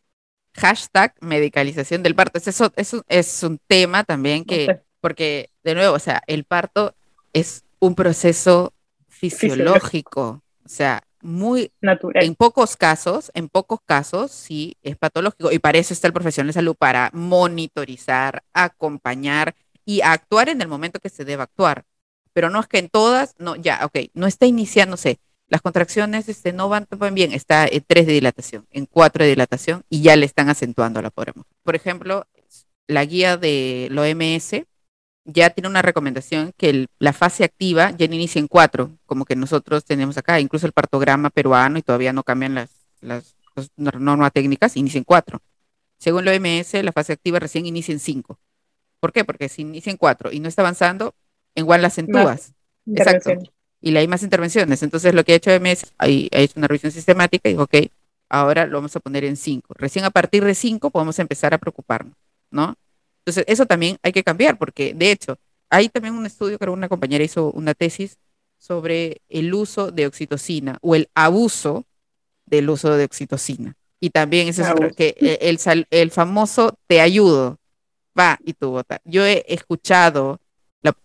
Hashtag 0.53 1.15
medicalización 1.21 2.03
del 2.03 2.13
parto. 2.13 2.39
Eso, 2.39 2.73
eso 2.75 3.05
es 3.07 3.41
un 3.43 3.57
tema 3.67 4.03
también 4.03 4.43
que, 4.43 4.81
porque, 4.99 5.49
de 5.63 5.75
nuevo, 5.75 5.95
o 5.95 5.99
sea, 5.99 6.21
el 6.27 6.43
parto 6.43 6.93
es 7.31 7.63
un 7.79 7.95
proceso 7.95 8.73
fisiológico. 9.07 10.43
O 10.65 10.69
sea, 10.69 11.06
muy 11.27 11.73
natural. 11.81 12.23
En 12.23 12.35
pocos 12.35 12.77
casos, 12.77 13.31
en 13.33 13.49
pocos 13.49 13.79
casos 13.85 14.31
sí 14.31 14.77
es 14.81 14.95
patológico 14.95 15.51
y 15.51 15.59
para 15.59 15.77
eso 15.77 15.93
está 15.93 16.07
el 16.07 16.13
profesional 16.13 16.47
de 16.47 16.53
salud 16.53 16.75
para 16.75 17.09
monitorizar, 17.13 18.43
acompañar 18.53 19.53
y 19.85 20.01
actuar 20.01 20.47
en 20.47 20.61
el 20.61 20.69
momento 20.69 20.99
que 20.99 21.09
se 21.09 21.25
debe 21.25 21.43
actuar. 21.43 21.83
Pero 22.31 22.49
no 22.49 22.61
es 22.61 22.67
que 22.67 22.79
en 22.79 22.87
todas, 22.89 23.35
no, 23.39 23.57
ya, 23.57 23.85
ok, 23.85 24.09
no 24.13 24.25
está 24.25 24.45
iniciándose. 24.45 25.19
Las 25.49 25.61
contracciones 25.61 26.29
este, 26.29 26.53
no 26.53 26.69
van, 26.69 26.87
van 26.89 27.13
bien, 27.13 27.33
está 27.33 27.67
en 27.67 27.83
tres 27.85 28.07
de 28.07 28.13
dilatación, 28.13 28.65
en 28.71 28.85
cuatro 28.85 29.23
de 29.23 29.31
dilatación 29.31 29.83
y 29.89 30.01
ya 30.01 30.15
le 30.15 30.25
están 30.25 30.49
acentuando 30.49 31.01
la 31.01 31.09
pobre 31.09 31.33
Por 31.63 31.75
ejemplo, 31.75 32.25
la 32.87 33.03
guía 33.03 33.35
de 33.35 33.89
OMS 33.91 34.65
ya 35.27 35.49
tiene 35.49 35.67
una 35.67 35.81
recomendación 35.81 36.53
que 36.57 36.87
la 36.99 37.13
fase 37.13 37.43
activa 37.43 37.91
ya 37.91 38.05
inicia 38.05 38.39
en 38.39 38.47
cuatro, 38.47 38.97
como 39.05 39.25
que 39.25 39.35
nosotros 39.35 39.83
tenemos 39.83 40.17
acá, 40.17 40.39
incluso 40.39 40.65
el 40.65 40.71
partograma 40.71 41.29
peruano 41.29 41.77
y 41.77 41.81
todavía 41.81 42.13
no 42.13 42.23
cambian 42.23 42.55
las, 42.55 42.69
las, 43.01 43.35
normas 43.75 44.31
técnicas, 44.31 44.77
inicia 44.77 44.97
en 44.97 45.03
cuatro. 45.03 45.41
Según 45.99 46.25
la 46.25 46.31
OMS, 46.31 46.73
la 46.81 46.93
fase 46.93 47.13
activa 47.13 47.39
recién 47.39 47.65
inicia 47.65 47.91
en 47.91 47.99
cinco. 47.99 48.39
¿Por 49.01 49.11
qué? 49.11 49.25
Porque 49.25 49.49
si 49.49 49.63
inicia 49.63 49.91
en 49.91 49.97
cuatro 49.97 50.31
y 50.31 50.39
no 50.39 50.47
está 50.47 50.61
avanzando, 50.61 51.13
igual 51.55 51.81
la 51.81 51.89
acentúas. 51.89 52.53
Exacto. 52.85 53.31
Y 53.81 53.91
le 53.91 53.99
hay 53.99 54.07
más 54.07 54.23
intervenciones. 54.23 54.81
Entonces, 54.81 55.13
lo 55.13 55.23
que 55.23 55.33
ha 55.33 55.35
hecho 55.35 55.51
OMS, 55.51 55.93
ha 55.97 56.07
hecho 56.07 56.53
una 56.55 56.67
revisión 56.67 56.91
sistemática 56.91 57.49
y 57.49 57.53
dijo, 57.53 57.63
ok, 57.63 57.75
ahora 58.29 58.65
lo 58.65 58.77
vamos 58.77 58.95
a 58.95 58.99
poner 58.99 59.25
en 59.25 59.35
cinco. 59.35 59.73
Recién 59.75 60.05
a 60.05 60.09
partir 60.09 60.45
de 60.45 60.55
cinco 60.55 60.89
podemos 60.89 61.19
empezar 61.19 61.53
a 61.53 61.57
preocuparnos, 61.57 62.15
¿no? 62.49 62.75
Entonces, 63.27 63.43
eso 63.45 63.65
también 63.65 63.97
hay 64.03 64.13
que 64.13 64.23
cambiar, 64.23 64.57
porque 64.57 64.93
de 64.93 65.11
hecho, 65.11 65.37
hay 65.69 65.89
también 65.89 66.15
un 66.15 66.25
estudio, 66.25 66.57
creo 66.57 66.71
que 66.71 66.77
una 66.77 66.87
compañera 66.87 67.25
hizo 67.25 67.51
una 67.51 67.73
tesis 67.73 68.19
sobre 68.57 69.21
el 69.27 69.53
uso 69.53 69.91
de 69.91 70.07
oxitocina 70.07 70.77
o 70.79 70.95
el 70.95 71.09
abuso 71.13 71.83
del 72.45 72.69
uso 72.69 72.95
de 72.95 73.03
oxitocina. 73.03 73.75
Y 73.99 74.11
también 74.11 74.47
eso 74.47 74.63
es 74.63 74.95
que 74.95 75.37
el, 75.41 75.59
el, 75.91 76.11
famoso 76.11 76.79
te 76.87 77.01
ayudo, 77.01 77.57
va 78.17 78.39
y 78.45 78.53
tú 78.53 78.69
vota. 78.69 79.01
Yo 79.03 79.25
he 79.25 79.43
escuchado 79.49 80.39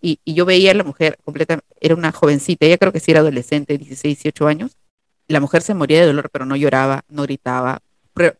y, 0.01 0.21
yo 0.25 0.45
veía 0.45 0.71
a 0.71 0.75
la 0.75 0.85
mujer 0.85 1.19
completamente, 1.25 1.67
era 1.81 1.97
una 1.97 2.13
jovencita, 2.13 2.67
ella 2.67 2.79
creo 2.79 2.93
que 2.93 3.01
sí 3.01 3.11
era 3.11 3.19
adolescente, 3.19 3.77
16, 3.77 4.23
18 4.23 4.47
años, 4.47 4.77
la 5.27 5.41
mujer 5.41 5.63
se 5.63 5.75
moría 5.75 5.99
de 5.99 6.07
dolor, 6.07 6.31
pero 6.31 6.47
no 6.47 6.55
lloraba, 6.55 7.03
no 7.09 7.25
gritaba, 7.25 7.81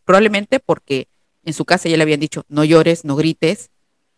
probablemente 0.05 0.61
porque 0.61 1.09
en 1.45 1.53
su 1.53 1.65
casa 1.65 1.89
ya 1.89 1.97
le 1.97 2.05
habían 2.05 2.21
dicho, 2.21 2.45
no 2.49 2.63
llores, 2.63 3.05
no 3.05 3.17
grites, 3.17 3.72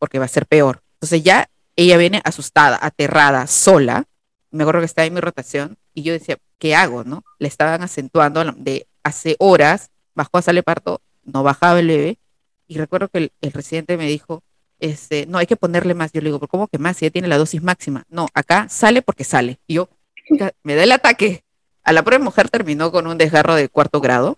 porque 0.04 0.18
va 0.18 0.26
a 0.26 0.28
ser 0.28 0.44
peor. 0.44 0.82
Entonces 0.96 1.22
ya 1.22 1.48
ella 1.76 1.96
viene 1.96 2.20
asustada, 2.24 2.78
aterrada, 2.78 3.46
sola. 3.46 4.04
Me 4.50 4.64
acuerdo 4.64 4.80
que 4.80 4.84
estaba 4.84 5.06
en 5.06 5.14
mi 5.14 5.20
rotación 5.20 5.78
y 5.94 6.02
yo 6.02 6.12
decía, 6.12 6.36
¿qué 6.58 6.74
hago? 6.74 7.04
no? 7.04 7.24
Le 7.38 7.48
estaban 7.48 7.82
acentuando 7.82 8.44
de 8.52 8.86
hace 9.02 9.36
horas, 9.38 9.88
bajó 10.14 10.36
a 10.36 10.42
sale 10.42 10.62
parto, 10.62 11.00
no 11.22 11.42
bajaba 11.42 11.80
el 11.80 11.86
bebé. 11.86 12.18
Y 12.66 12.76
recuerdo 12.76 13.08
que 13.08 13.32
el, 13.40 13.52
residente 13.52 13.96
me 13.96 14.06
dijo, 14.06 14.42
este, 14.78 15.24
no, 15.24 15.38
hay 15.38 15.46
que 15.46 15.56
ponerle 15.56 15.94
más. 15.94 16.12
Yo 16.12 16.20
le 16.20 16.26
digo, 16.26 16.46
¿cómo 16.48 16.68
que 16.68 16.76
más? 16.76 16.98
Si 16.98 17.06
ya 17.06 17.10
tiene 17.10 17.28
la 17.28 17.38
dosis 17.38 17.62
máxima. 17.62 18.04
No, 18.10 18.28
acá 18.34 18.68
sale 18.68 19.00
porque 19.00 19.24
sale. 19.24 19.58
Y 19.66 19.76
yo, 19.76 19.88
me 20.62 20.74
da 20.74 20.84
el 20.84 20.92
ataque. 20.92 21.44
A 21.82 21.94
la 21.94 22.02
prueba 22.02 22.22
mujer 22.22 22.50
terminó 22.50 22.92
con 22.92 23.06
un 23.06 23.16
desgarro 23.16 23.54
de 23.54 23.70
cuarto 23.70 24.02
grado. 24.02 24.36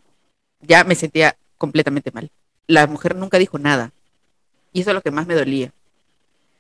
Ya 0.61 0.85
me 0.85 0.95
sentía 0.95 1.37
completamente 1.59 2.13
mal. 2.13 2.31
La 2.69 2.87
mujer 2.87 3.17
nunca 3.17 3.39
dijo 3.39 3.59
nada. 3.59 3.93
Y 4.77 4.81
eso 4.83 4.91
es 4.91 4.95
lo 4.95 5.01
que 5.01 5.11
más 5.11 5.27
me 5.27 5.35
dolía. 5.35 5.73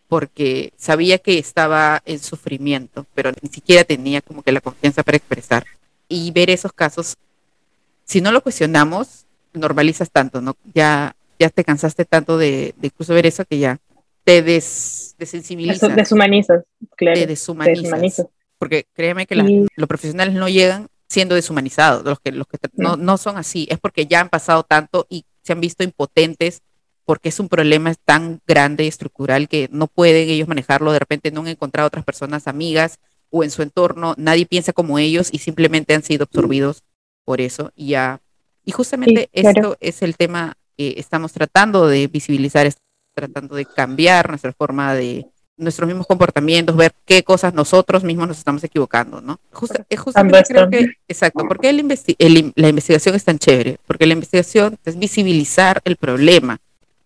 Porque 0.08 0.72
sabía 0.78 1.18
que 1.18 1.36
estaba 1.36 2.00
en 2.06 2.18
sufrimiento, 2.18 3.04
pero 3.14 3.30
ni 3.42 3.50
siquiera 3.50 3.84
tenía 3.84 4.22
como 4.22 4.42
que 4.42 4.52
la 4.52 4.62
confianza 4.62 5.02
para 5.02 5.18
expresar. 5.18 5.66
Y 6.08 6.30
ver 6.30 6.48
esos 6.48 6.72
casos, 6.72 7.18
si 8.06 8.22
no 8.22 8.32
lo 8.32 8.40
cuestionamos, 8.40 9.26
normalizas 9.52 10.10
tanto, 10.10 10.40
¿no? 10.40 10.56
Ya, 10.72 11.14
ya 11.38 11.50
te 11.50 11.62
cansaste 11.62 12.06
tanto 12.06 12.38
de, 12.38 12.74
incluso 12.80 13.12
ver 13.12 13.26
eso 13.26 13.44
que 13.44 13.58
ya 13.58 13.80
te 14.24 14.40
des, 14.40 15.14
desensibilizas. 15.18 15.94
Deshumanizas, 15.94 16.64
claro. 16.96 17.20
Te 17.20 17.26
deshumanizas. 17.26 18.24
Porque 18.58 18.86
créeme 18.94 19.26
que 19.26 19.36
los 19.76 19.88
profesionales 19.88 20.34
no 20.34 20.48
llegan 20.48 20.88
siendo 21.06 21.34
deshumanizados, 21.34 22.02
los 22.02 22.18
que, 22.20 22.32
los 22.32 22.46
que 22.46 22.56
no, 22.76 22.96
no 22.96 23.18
son 23.18 23.36
así, 23.36 23.68
es 23.70 23.78
porque 23.78 24.06
ya 24.06 24.22
han 24.22 24.30
pasado 24.30 24.62
tanto 24.62 25.06
y 25.10 25.26
se 25.42 25.52
han 25.52 25.60
visto 25.60 25.84
impotentes 25.84 26.62
porque 27.06 27.30
es 27.30 27.40
un 27.40 27.48
problema 27.48 27.94
tan 27.94 28.40
grande 28.46 28.84
y 28.84 28.88
estructural 28.88 29.48
que 29.48 29.68
no 29.72 29.86
pueden 29.86 30.28
ellos 30.28 30.48
manejarlo, 30.48 30.92
de 30.92 30.98
repente 30.98 31.30
no 31.30 31.40
han 31.40 31.48
encontrado 31.48 31.86
otras 31.86 32.04
personas 32.04 32.48
amigas 32.48 32.98
o 33.30 33.42
en 33.44 33.50
su 33.50 33.62
entorno, 33.62 34.14
nadie 34.18 34.44
piensa 34.44 34.72
como 34.72 34.98
ellos 34.98 35.28
y 35.32 35.38
simplemente 35.38 35.94
han 35.94 36.02
sido 36.02 36.24
absorbidos 36.24 36.82
por 37.24 37.40
eso 37.40 37.72
y 37.74 37.88
ya. 37.88 38.20
Y 38.64 38.72
justamente 38.72 39.30
esto 39.32 39.76
es 39.80 40.02
el 40.02 40.16
tema 40.16 40.56
que 40.76 40.94
estamos 40.98 41.32
tratando 41.32 41.86
de 41.86 42.08
visibilizar, 42.08 42.70
tratando 43.14 43.54
de 43.54 43.64
cambiar 43.64 44.28
nuestra 44.28 44.52
forma 44.52 44.94
de, 44.94 45.26
nuestros 45.56 45.86
mismos 45.86 46.06
comportamientos, 46.06 46.76
ver 46.76 46.92
qué 47.04 47.22
cosas 47.22 47.54
nosotros 47.54 48.04
mismos 48.04 48.28
nos 48.28 48.38
estamos 48.38 48.62
equivocando, 48.64 49.20
¿no? 49.20 49.40
es 49.88 50.00
justamente 50.00 50.42
creo 50.48 50.68
que, 50.68 50.86
exacto, 51.08 51.46
¿por 51.48 51.58
qué 51.58 51.72
la 51.72 52.68
investigación 52.68 53.14
es 53.14 53.24
tan 53.24 53.38
chévere? 53.38 53.78
Porque 53.86 54.06
la 54.06 54.12
investigación 54.12 54.76
es 54.84 54.98
visibilizar 54.98 55.80
el 55.84 55.96
problema, 55.96 56.58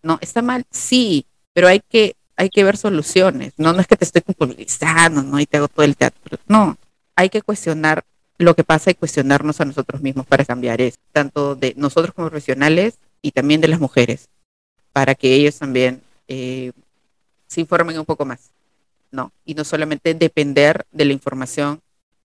¿no? 0.02 0.19
¿Está 0.21 0.42
mal? 0.42 0.64
Sí, 0.71 1.26
pero 1.52 1.69
hay 1.69 1.80
que, 1.80 2.16
hay 2.37 2.50
que 2.50 2.64
ver 2.64 2.76
soluciones, 2.76 3.52
¿no? 3.57 3.73
No 3.73 3.80
es 3.80 3.87
que 3.87 3.97
te 3.97 4.04
estoy 4.04 4.23
culpabilizando, 4.23 5.23
¿no? 5.23 5.40
Y 5.40 5.47
te 5.47 5.57
hago 5.57 5.69
todo 5.69 5.85
el 5.85 5.97
teatro, 5.97 6.38
no, 6.47 6.76
hay 7.16 7.28
que 7.28 7.42
cuestionar 7.42 8.04
lo 8.38 8.54
que 8.54 8.64
pasa 8.64 8.90
y 8.90 8.95
cuestionarnos 8.95 9.61
a 9.61 9.64
nosotros 9.66 10.00
mismos 10.00 10.26
para 10.26 10.45
cambiar 10.45 10.80
eso, 10.80 10.99
tanto 11.12 11.54
de 11.54 11.75
nosotros 11.76 12.14
como 12.14 12.30
profesionales 12.30 12.99
y 13.21 13.33
también 13.33 13.61
de 13.61 13.69
las 13.69 13.80
mujeres, 13.80 14.28
para 14.92 15.14
que 15.14 15.35
ellos 15.35 15.59
también... 15.59 16.02
Eh, 16.28 16.73
se 17.50 17.61
informen 17.61 17.99
un 17.99 18.04
poco 18.04 18.25
más, 18.25 18.52
¿no? 19.11 19.33
Y 19.45 19.54
no 19.54 19.64
solamente 19.64 20.14
depender 20.14 20.87
de 20.92 21.04
la 21.04 21.12
información 21.12 21.80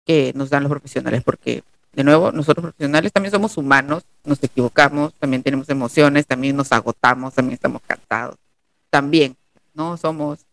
que 0.06 0.32
nos 0.36 0.52
dan 0.52 0.62
los 0.62 0.70
profesionales, 0.70 1.24
porque, 1.24 1.64
de 1.96 2.04
nuevo, 2.04 2.32
nosotros 2.34 2.62
profesionales 2.62 3.14
también 3.14 3.32
somos 3.32 3.56
humanos, 3.58 4.04
nos 4.26 4.44
equivocamos, 4.44 5.14
también 5.14 5.42
tenemos 5.42 5.70
emociones, 5.70 6.28
también 6.28 6.56
nos 6.58 6.74
agotamos, 6.74 7.34
también 7.34 7.54
estamos 7.54 7.82
cansados, 7.88 8.36
también, 8.90 9.38
no 9.74 9.96
somos 9.96 10.46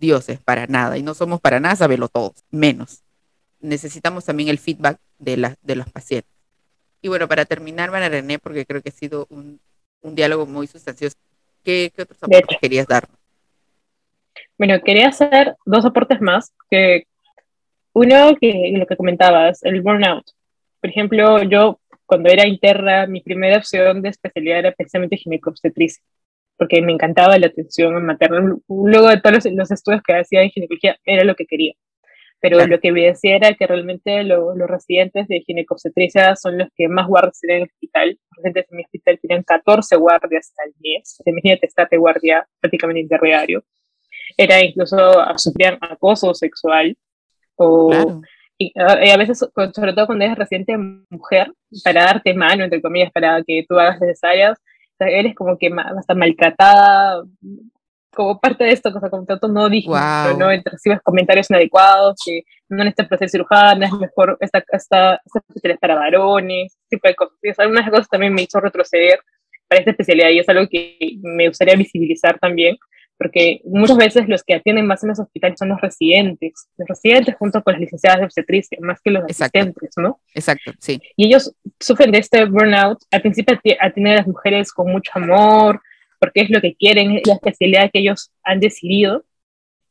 dioses 0.00 0.40
para 0.40 0.66
nada 0.66 0.98
y 0.98 1.02
no 1.02 1.14
somos 1.14 1.40
para 1.40 1.60
nada 1.60 1.76
saberlo 1.76 2.08
todos, 2.08 2.32
menos. 2.50 3.02
Necesitamos 3.60 4.24
también 4.24 4.48
el 4.48 4.58
feedback 4.58 4.98
de, 5.18 5.36
la, 5.36 5.54
de 5.62 5.76
los 5.76 5.88
pacientes. 5.90 6.30
Y 7.02 7.08
bueno, 7.08 7.28
para 7.28 7.44
terminar, 7.44 7.92
María 7.92 8.08
René, 8.08 8.40
porque 8.40 8.66
creo 8.66 8.82
que 8.82 8.88
ha 8.88 8.92
sido 8.92 9.26
un, 9.30 9.60
diálogo 10.02 10.44
muy 10.44 10.66
sustancioso, 10.66 11.16
¿qué, 11.62 11.92
qué 11.94 12.02
otros 12.02 12.22
aportes 12.22 12.58
querías 12.60 12.86
darnos? 12.86 13.16
Bueno, 14.58 14.80
quería 14.84 15.08
hacer 15.08 15.56
dos 15.64 15.84
aportes 15.84 16.20
más. 16.20 16.52
Que 16.68 17.04
uno, 17.92 18.34
que 18.40 18.72
lo 18.76 18.86
que 18.86 18.96
comentabas, 18.96 19.62
el 19.62 19.82
burnout. 19.82 20.24
Por 20.80 20.90
ejemplo, 20.90 21.42
yo 21.42 21.80
cuando 22.06 22.28
era 22.30 22.46
interna, 22.46 23.06
mi 23.06 23.20
primera 23.20 23.58
opción 23.58 24.02
de 24.02 24.08
especialidad 24.10 24.58
era 24.58 24.72
precisamente 24.72 25.16
ginecobstetricia, 25.16 26.02
porque 26.56 26.82
me 26.82 26.92
encantaba 26.92 27.38
la 27.38 27.46
atención 27.46 28.04
materna. 28.04 28.56
Luego 28.68 29.08
de 29.08 29.20
todos 29.20 29.44
los, 29.46 29.70
estudios 29.70 30.02
que 30.02 30.14
hacía 30.14 30.42
en 30.42 30.50
ginecología, 30.50 30.96
era 31.04 31.24
lo 31.24 31.34
que 31.34 31.46
quería. 31.46 31.74
Pero 32.40 32.66
lo 32.66 32.80
que 32.80 32.90
decía 32.90 33.36
era 33.36 33.54
que 33.54 33.66
realmente 33.66 34.24
los 34.24 34.56
residentes 34.66 35.28
de 35.28 35.40
ginecobstetricia 35.40 36.36
son 36.36 36.56
los 36.56 36.68
que 36.74 36.88
más 36.88 37.06
guardias 37.06 37.38
tienen 37.38 37.56
en 37.58 37.62
el 37.64 37.68
hospital. 37.68 38.08
Los 38.08 38.36
residentes 38.36 38.66
en 38.70 38.76
mi 38.78 38.82
hospital 38.84 39.18
tienen 39.20 39.42
14 39.42 39.96
guardias 39.96 40.54
al 40.64 40.72
mes. 40.80 41.22
Imagínate 41.26 41.66
estar 41.66 41.88
de 41.90 41.98
guardia 41.98 42.48
prácticamente 42.60 43.00
interdiario 43.00 43.62
era 44.36 44.64
incluso 44.64 44.96
sufrían 45.36 45.78
acoso 45.80 46.34
sexual 46.34 46.96
o 47.56 48.22
y, 48.62 48.72
a 48.78 49.16
veces 49.16 49.38
sobre 49.38 49.92
todo 49.94 50.06
cuando 50.06 50.24
eres 50.24 50.36
reciente 50.36 50.76
mujer 51.08 51.52
para 51.82 52.04
darte 52.04 52.34
mano 52.34 52.64
entre 52.64 52.82
comillas 52.82 53.10
para 53.12 53.42
que 53.44 53.64
tú 53.68 53.78
hagas 53.78 54.00
necesarias 54.00 54.58
eres 55.08 55.34
como 55.34 55.56
que 55.56 55.70
hasta 55.96 56.14
maltratada 56.14 57.22
como 58.12 58.40
parte 58.40 58.64
de 58.64 58.72
esto, 58.72 58.92
cosa 58.92 59.08
como 59.08 59.24
tanto 59.24 59.48
no 59.48 59.68
digno, 59.68 59.92
wow. 59.92 60.36
¿no? 60.36 60.48
Recibes 60.48 61.00
comentarios 61.02 61.48
inadecuados, 61.48 62.16
que 62.24 62.42
no 62.68 62.78
necesitas 62.78 63.08
proceder 63.08 63.30
cirujana, 63.30 63.86
es 63.86 63.92
mejor 63.92 64.36
esta, 64.40 64.64
esta, 64.72 65.20
esta 65.54 65.76
para 65.80 65.94
varones, 65.94 66.76
tipo 66.88 67.06
de 67.06 67.14
cosas. 67.14 67.38
Y 67.42 67.52
algunas 67.56 67.88
cosas 67.88 68.08
también 68.08 68.34
me 68.34 68.42
hizo 68.42 68.58
retroceder 68.60 69.20
para 69.68 69.78
esta 69.78 69.92
especialidad 69.92 70.30
y 70.30 70.40
es 70.40 70.48
algo 70.48 70.66
que 70.68 70.98
me 71.22 71.48
gustaría 71.48 71.76
visibilizar 71.76 72.38
también, 72.40 72.76
porque 73.20 73.60
muchas 73.66 73.98
veces 73.98 74.28
los 74.30 74.42
que 74.42 74.54
atienden 74.54 74.86
más 74.86 75.02
en 75.02 75.10
los 75.10 75.18
hospitales 75.18 75.58
son 75.58 75.68
los 75.68 75.80
residentes, 75.82 76.70
los 76.78 76.88
residentes 76.88 77.36
junto 77.38 77.62
con 77.62 77.74
las 77.74 77.80
licenciadas 77.82 78.20
de 78.20 78.24
obstetricia, 78.24 78.78
más 78.80 78.98
que 79.02 79.10
los 79.10 79.24
asistentes, 79.24 79.90
¿no? 79.98 80.20
Exacto, 80.34 80.72
sí. 80.78 81.02
Y 81.16 81.26
ellos 81.26 81.54
sufren 81.78 82.12
de 82.12 82.18
este 82.18 82.46
burnout, 82.46 82.98
al 83.10 83.20
principio 83.20 83.58
atienden 83.78 84.14
a 84.14 84.16
las 84.16 84.26
mujeres 84.26 84.72
con 84.72 84.90
mucho 84.90 85.12
amor, 85.16 85.82
porque 86.18 86.40
es 86.40 86.48
lo 86.48 86.62
que 86.62 86.74
quieren, 86.74 87.18
es 87.18 87.26
la 87.26 87.34
especialidad 87.34 87.90
que 87.92 87.98
ellos 87.98 88.32
han 88.42 88.58
decidido, 88.58 89.26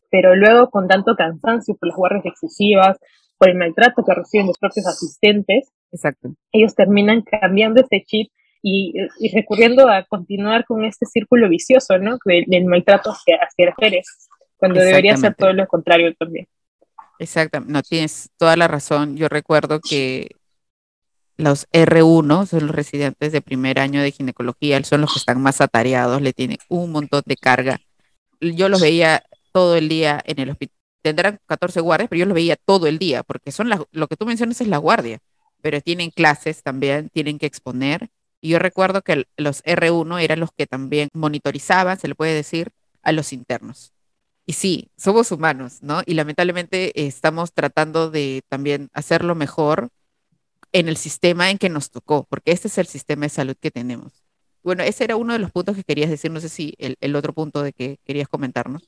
pero 0.09 0.36
luego 0.36 0.71
con 0.71 0.88
tanto 0.88 1.15
cansancio 1.15 1.75
por 1.75 1.89
las 1.89 1.98
guardias 1.98 2.25
excesivas, 2.25 2.98
por 3.38 3.50
el 3.50 3.57
maltrato 3.57 4.03
que 4.03 4.15
reciben 4.15 4.48
los 4.48 4.57
propios 4.57 4.88
asistentes, 4.88 5.71
Exacto. 5.91 6.33
ellos 6.51 6.74
terminan 6.74 7.21
cambiando 7.21 7.79
este 7.79 8.03
chip 8.07 8.31
y, 8.62 8.94
recurriendo 9.34 9.88
a 9.88 10.04
continuar 10.04 10.66
con 10.66 10.84
este 10.84 11.06
círculo 11.06 11.50
vicioso, 11.50 11.98
¿no? 11.98 12.18
Del, 12.25 12.66
maltrato 12.66 13.12
hacia, 13.12 13.38
hacia 13.38 13.68
las 13.68 13.75
mujeres, 13.78 14.30
cuando 14.58 14.80
debería 14.82 15.16
ser 15.18 15.36
todo 15.36 15.54
lo 15.54 15.68
contrario 15.68 16.13
también. 16.16 16.48
Exactamente, 17.20 17.74
no 17.74 17.82
tienes 17.82 18.30
toda 18.38 18.56
la 18.56 18.68
razón. 18.68 19.18
Yo 19.18 19.28
recuerdo 19.28 19.80
que 19.82 20.30
los 21.38 21.68
R1 21.72 22.46
son 22.46 22.68
los 22.68 22.75
residentes 22.75 23.32
de 23.32 23.42
primer 23.42 23.80
año 23.80 24.01
de 24.01 24.12
ginecología, 24.12 24.84
son 24.84 25.01
los 25.01 25.13
que 25.13 25.20
están 25.20 25.42
más 25.42 25.62
atareados, 25.62 26.22
le 26.22 26.34
tienen 26.34 26.58
un 26.68 26.92
montón 26.92 27.24
de 27.25 27.38
carga. 27.38 27.80
Yo 28.42 28.70
los 28.70 28.82
veía 28.82 29.24
todo 29.51 29.75
el 29.75 29.89
día 29.89 30.22
en 30.25 30.39
el 30.39 30.50
hospital. 30.50 30.75
Tendrán 31.01 31.39
14 31.46 31.80
guardias, 31.80 32.10
pero 32.10 32.20
yo 32.20 32.25
los 32.25 32.36
veía 32.36 32.58
todo 32.58 32.88
el 32.88 33.00
día, 33.00 33.24
porque 33.24 33.54
son 33.54 33.70
lo 33.70 34.08
que 34.08 34.18
tú 34.18 34.25
mencionas 34.25 34.60
es 34.60 34.68
la 34.68 34.78
guardia, 34.78 35.20
pero 35.62 35.80
tienen 35.80 36.10
clases 36.12 36.62
también, 36.62 37.10
tienen 37.10 37.39
que 37.39 37.46
exponer 37.46 38.10
y 38.41 38.50
yo 38.50 38.60
recuerdo 38.60 39.01
que 39.01 39.25
los 39.38 39.63
R1 39.63 40.22
eran 40.22 40.39
los 40.39 40.51
que 40.51 40.67
también 40.67 41.10
monitorizaban, 41.13 42.00
se 42.00 42.08
le 42.08 42.15
puede 42.15 42.34
decir, 42.34 42.69
a 43.01 43.12
los 43.12 43.34
internos. 43.34 43.93
Y 44.46 44.53
sí, 44.53 44.89
somos 44.98 45.31
humanos, 45.31 45.84
¿no? 45.84 46.01
Y 46.05 46.13
lamentablemente 46.15 47.05
estamos 47.05 47.53
tratando 47.53 48.10
de 48.10 48.41
también 48.50 48.89
hacerlo 48.93 49.36
mejor 49.36 49.89
en 50.72 50.88
el 50.88 50.98
sistema 50.98 51.50
en 51.51 51.58
que 51.58 51.69
nos 51.69 51.91
tocó, 51.91 52.25
porque 52.29 52.51
este 52.51 52.67
es 52.67 52.77
el 52.77 52.88
sistema 52.88 53.25
de 53.25 53.29
salud 53.29 53.55
que 53.60 53.72
tenemos. 53.72 54.24
Bueno, 54.63 54.84
ese 54.84 55.03
era 55.03 55.15
uno 55.15 55.34
de 55.34 55.39
los 55.39 55.51
puntos 55.51 55.75
que 55.75 55.84
querías 55.84 56.10
decir, 56.10 56.31
no 56.31 56.39
sé 56.39 56.50
si 56.50 56.74
el, 56.77 57.15
otro 57.15 57.34
punto 57.34 57.62
de 57.62 57.74
que 57.74 57.98
querías 58.05 58.27
comentarnos. 58.27 58.84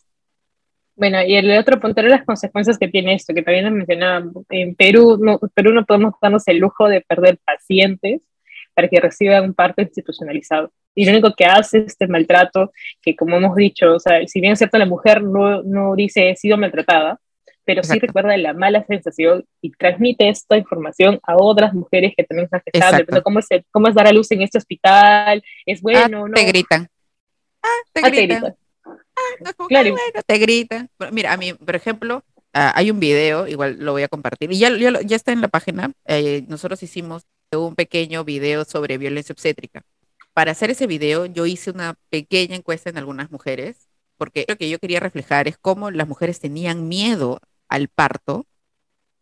Bueno, 0.96 1.22
y 1.24 1.36
el 1.36 1.58
otro 1.58 1.80
punto 1.80 2.02
era 2.02 2.10
las 2.10 2.26
consecuencias 2.26 2.78
que 2.78 2.88
tiene 2.88 3.14
esto, 3.14 3.34
que 3.34 3.42
también 3.42 3.66
lo 3.66 3.72
mencionaba. 3.72 4.26
En 4.50 4.76
Perú 4.76 5.18
no, 5.22 5.40
Perú 5.54 5.74
no 5.74 5.86
podemos 5.86 6.14
darnos 6.22 6.48
el 6.48 6.58
lujo 6.58 6.88
de 6.88 7.02
perder 7.02 7.40
pacientes 7.46 8.22
para 8.74 8.88
que 8.88 9.00
reciban 9.00 9.44
un 9.44 9.54
parto 9.54 9.82
institucionalizado. 9.82 10.72
Y 10.94 11.06
lo 11.06 11.12
único 11.12 11.34
que 11.36 11.46
hace 11.46 11.80
este 11.80 12.08
maltrato, 12.08 12.72
que 13.02 13.16
como 13.16 13.38
hemos 13.38 13.56
dicho, 13.56 13.94
o 13.94 14.00
sea, 14.00 14.26
si 14.28 14.42
bien 14.42 14.54
es 14.54 14.60
cierto 14.60 14.78
la 14.78 14.86
mujer 14.86 15.24
no, 15.24 15.64
no 15.64 15.96
dice 15.96 16.30
he 16.30 16.36
sido 16.36 16.58
maltratada, 16.58 17.20
pero 17.64 17.84
sí 17.84 18.00
recuerda 18.00 18.36
la 18.38 18.54
mala 18.54 18.84
sensación 18.86 19.46
y 19.62 19.72
transmite 19.72 20.28
esta 20.28 20.58
información 20.58 21.20
a 21.24 21.36
otras 21.38 21.74
mujeres 21.74 22.14
que 22.18 22.24
también 22.24 22.46
están 22.46 22.62
gestando. 22.66 23.24
¿Cómo 23.24 23.40
es, 23.40 23.48
¿Cómo 23.72 23.88
es 23.88 23.96
dar 23.96 24.08
a 24.08 24.12
luz 24.12 24.32
en 24.32 24.42
este 24.42 24.58
hospital? 24.58 25.44
¿Es 25.66 25.80
ah, 25.80 25.82
bueno 25.82 26.28
no? 26.28 26.34
Te 26.34 26.46
gritan. 26.46 26.88
Ah, 27.62 27.68
te 27.94 28.02
gritan. 28.10 28.56
Ah, 28.84 29.54
claro. 29.68 29.92
bueno, 29.92 30.22
te 30.26 30.38
gritan. 30.38 30.90
Mira, 31.12 31.34
a 31.34 31.38
mí, 31.38 31.54
por 31.54 31.76
ejemplo, 31.76 32.24
hay 32.54 32.92
un 32.92 33.00
video, 33.00 33.48
igual 33.48 33.78
lo 33.80 33.94
voy 33.94 34.04
a 34.04 34.08
compartir, 34.08 34.52
y 34.52 34.60
ya, 34.60 34.70
ya, 34.78 35.16
está 35.16 35.32
en 35.32 35.42
la 35.42 35.48
página. 35.48 35.92
Eh, 36.06 36.44
nosotros 36.48 36.84
hicimos 36.84 37.26
un 37.60 37.76
pequeño 37.76 38.24
video 38.24 38.66
sobre 38.66 38.98
violencia 38.98 39.34
obstétrica. 39.34 39.84
Para 40.34 40.52
hacer 40.52 40.70
ese 40.72 40.88
video, 40.88 41.26
yo 41.26 41.46
hice 41.46 41.72
una 41.72 41.96
pequeña 42.10 42.56
encuesta 42.56 42.90
en 42.90 42.98
algunas 42.98 43.32
mujeres, 43.32 43.90
porque 44.18 44.46
lo 44.48 44.56
que 44.56 44.70
yo 44.70 44.80
quería 44.80 45.00
reflejar 45.00 45.48
es 45.48 45.58
cómo 45.58 45.92
las 45.92 46.08
mujeres 46.08 46.40
tenían 46.40 46.88
miedo 46.88 47.40
al 47.68 47.90
parto 47.90 48.46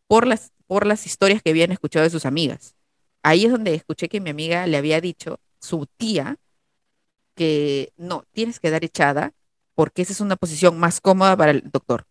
por 0.07 0.27
las, 0.27 0.51
por 0.67 0.85
las 0.85 1.05
historias 1.05 1.41
que 1.41 1.49
habían 1.49 1.71
escuchado 1.71 2.03
de 2.03 2.09
sus 2.11 2.25
amigas. 2.25 2.75
Ahí 3.23 3.45
es 3.45 3.51
donde 3.51 3.73
escuché 3.73 4.09
que 4.09 4.21
mi 4.21 4.29
amiga 4.29 4.67
le 4.67 4.77
había 4.77 5.01
dicho, 5.01 5.39
su 5.59 5.87
tía, 5.97 6.37
que 7.35 7.91
no, 7.97 8.25
tienes 8.31 8.59
que 8.59 8.69
dar 8.69 8.83
echada 8.83 9.33
porque 9.73 10.01
esa 10.01 10.13
es 10.13 10.21
una 10.21 10.35
posición 10.35 10.77
más 10.77 11.01
cómoda 11.01 11.35
para 11.35 11.51
el 11.51 11.63
doctor. 11.71 12.05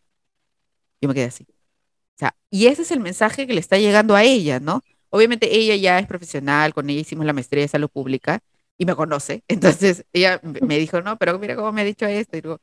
Yo 1.00 1.08
me 1.08 1.14
quedé 1.14 1.26
así. 1.26 1.44
O 1.44 2.18
sea, 2.18 2.34
y 2.50 2.66
ese 2.66 2.82
es 2.82 2.90
el 2.90 3.00
mensaje 3.00 3.46
que 3.46 3.52
le 3.52 3.60
está 3.60 3.78
llegando 3.78 4.16
a 4.16 4.24
ella, 4.24 4.58
¿no? 4.58 4.82
Obviamente 5.10 5.56
ella 5.56 5.76
ya 5.76 5.98
es 5.98 6.06
profesional, 6.06 6.74
con 6.74 6.88
ella 6.90 7.00
hicimos 7.00 7.26
la 7.26 7.32
maestría 7.32 7.62
de 7.62 7.68
salud 7.68 7.88
pública 7.88 8.40
y 8.76 8.86
me 8.86 8.94
conoce. 8.94 9.42
Entonces 9.48 10.04
ella 10.12 10.40
me 10.42 10.78
dijo, 10.78 11.00
no, 11.02 11.16
pero 11.18 11.38
mira 11.38 11.56
cómo 11.56 11.72
me 11.72 11.82
ha 11.82 11.84
dicho 11.84 12.06
esto. 12.06 12.36
Y 12.36 12.40
digo, 12.42 12.58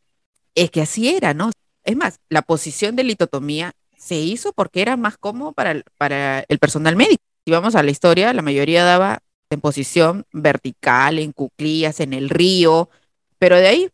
es 0.55 0.71
que 0.71 0.81
así 0.81 1.09
era, 1.09 1.33
¿no? 1.33 1.51
Es 1.83 1.95
más, 1.95 2.19
la 2.29 2.41
posición 2.41 2.95
de 2.95 3.03
litotomía 3.03 3.73
se 3.97 4.15
hizo 4.15 4.53
porque 4.53 4.81
era 4.81 4.97
más 4.97 5.17
cómodo 5.17 5.53
para 5.53 5.71
el, 5.71 5.83
para 5.97 6.45
el 6.47 6.59
personal 6.59 6.95
médico. 6.95 7.23
Si 7.45 7.51
vamos 7.51 7.75
a 7.75 7.83
la 7.83 7.91
historia, 7.91 8.33
la 8.33 8.41
mayoría 8.41 8.83
daba 8.83 9.19
en 9.49 9.61
posición 9.61 10.25
vertical, 10.31 11.19
en 11.19 11.31
cuclillas, 11.31 11.99
en 11.99 12.13
el 12.13 12.29
río, 12.29 12.89
pero 13.37 13.57
de 13.57 13.67
ahí 13.67 13.89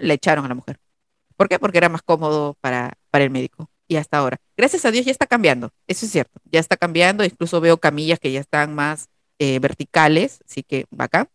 le 0.00 0.14
echaron 0.14 0.44
a 0.44 0.48
la 0.48 0.54
mujer. 0.54 0.78
¿Por 1.36 1.48
qué? 1.48 1.58
Porque 1.58 1.78
era 1.78 1.88
más 1.88 2.02
cómodo 2.02 2.56
para, 2.60 2.94
para 3.10 3.24
el 3.24 3.30
médico. 3.30 3.70
Y 3.90 3.96
hasta 3.96 4.18
ahora. 4.18 4.40
Gracias 4.56 4.84
a 4.84 4.92
Dios 4.92 5.04
ya 5.04 5.10
está 5.10 5.26
cambiando. 5.26 5.72
Eso 5.88 6.06
es 6.06 6.12
cierto. 6.12 6.40
Ya 6.44 6.60
está 6.60 6.76
cambiando. 6.76 7.24
Incluso 7.24 7.60
veo 7.60 7.76
camillas 7.76 8.20
que 8.20 8.30
ya 8.30 8.38
están 8.38 8.72
más 8.72 9.08
eh, 9.40 9.58
verticales. 9.58 10.38
Así 10.48 10.62
que 10.62 10.86
acá. 10.96 11.28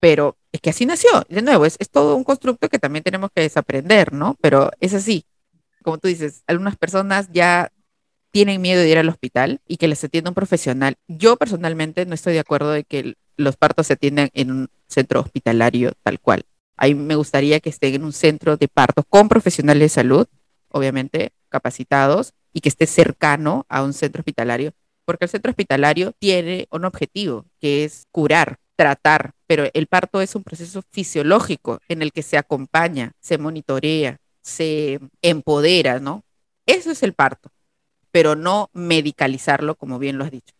Pero 0.00 0.36
es 0.50 0.60
que 0.60 0.70
así 0.70 0.84
nació. 0.84 1.10
De 1.28 1.42
nuevo, 1.42 1.64
es, 1.64 1.76
es 1.78 1.90
todo 1.90 2.16
un 2.16 2.24
constructo 2.24 2.68
que 2.68 2.80
también 2.80 3.04
tenemos 3.04 3.30
que 3.32 3.42
desaprender, 3.42 4.12
¿no? 4.12 4.36
Pero 4.40 4.72
es 4.80 4.94
así. 4.94 5.26
Como 5.84 5.98
tú 5.98 6.08
dices, 6.08 6.42
algunas 6.48 6.76
personas 6.76 7.28
ya 7.32 7.70
tienen 8.32 8.60
miedo 8.60 8.82
de 8.82 8.88
ir 8.88 8.98
al 8.98 9.08
hospital 9.08 9.60
y 9.64 9.76
que 9.76 9.86
les 9.86 10.02
atienda 10.02 10.30
un 10.30 10.34
profesional. 10.34 10.96
Yo 11.06 11.36
personalmente 11.36 12.04
no 12.04 12.14
estoy 12.14 12.32
de 12.32 12.40
acuerdo 12.40 12.72
de 12.72 12.82
que 12.82 13.14
los 13.36 13.56
partos 13.56 13.86
se 13.86 13.92
atiendan 13.92 14.28
en 14.32 14.50
un 14.50 14.70
centro 14.88 15.20
hospitalario 15.20 15.92
tal 16.02 16.18
cual. 16.18 16.46
Ahí 16.76 16.96
me 16.96 17.14
gustaría 17.14 17.60
que 17.60 17.70
estén 17.70 17.94
en 17.94 18.02
un 18.02 18.12
centro 18.12 18.56
de 18.56 18.66
partos 18.66 19.04
con 19.08 19.28
profesionales 19.28 19.82
de 19.82 19.88
salud, 19.88 20.26
obviamente 20.74 21.30
capacitados, 21.54 22.34
y 22.52 22.60
que 22.60 22.68
esté 22.68 22.86
cercano 22.86 23.64
a 23.68 23.84
un 23.84 23.92
centro 23.92 24.22
hospitalario, 24.22 24.72
porque 25.04 25.26
el 25.26 25.30
centro 25.30 25.50
hospitalario 25.50 26.12
tiene 26.18 26.66
un 26.72 26.84
objetivo, 26.84 27.46
que 27.60 27.84
es 27.84 28.06
curar, 28.10 28.58
tratar, 28.74 29.34
pero 29.46 29.68
el 29.72 29.86
parto 29.86 30.20
es 30.20 30.34
un 30.34 30.42
proceso 30.42 30.82
fisiológico 30.90 31.78
en 31.86 32.02
el 32.02 32.10
que 32.10 32.22
se 32.22 32.36
acompaña, 32.36 33.12
se 33.20 33.38
monitorea, 33.38 34.18
se 34.42 34.98
empodera, 35.22 36.00
¿no? 36.00 36.24
Eso 36.66 36.90
es 36.90 37.04
el 37.04 37.12
parto, 37.12 37.50
pero 38.10 38.34
no 38.34 38.70
medicalizarlo, 38.72 39.76
como 39.76 40.00
bien 40.00 40.18
lo 40.18 40.24
has 40.24 40.32
dicho. 40.32 40.54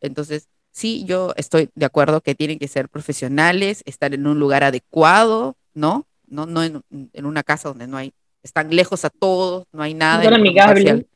Entonces, 0.00 0.48
sí, 0.72 1.04
yo 1.06 1.32
estoy 1.36 1.70
de 1.74 1.86
acuerdo 1.86 2.20
que 2.20 2.34
tienen 2.34 2.58
que 2.58 2.68
ser 2.68 2.90
profesionales, 2.90 3.82
estar 3.86 4.12
en 4.12 4.26
un 4.26 4.38
lugar 4.38 4.64
adecuado, 4.64 5.56
¿no? 5.72 6.06
No, 6.26 6.46
no 6.46 6.62
en, 6.62 6.82
una 7.24 7.42
casa 7.42 7.68
donde 7.68 7.86
no 7.86 7.96
hay, 7.96 8.12
están 8.44 8.70
lejos 8.70 9.04
a 9.04 9.10
todos, 9.10 9.66
no 9.72 9.82
hay 9.82 9.94
nada. 9.94 10.18
Un 10.18 10.24
lugar 10.24 10.34
amigable. 10.40 11.06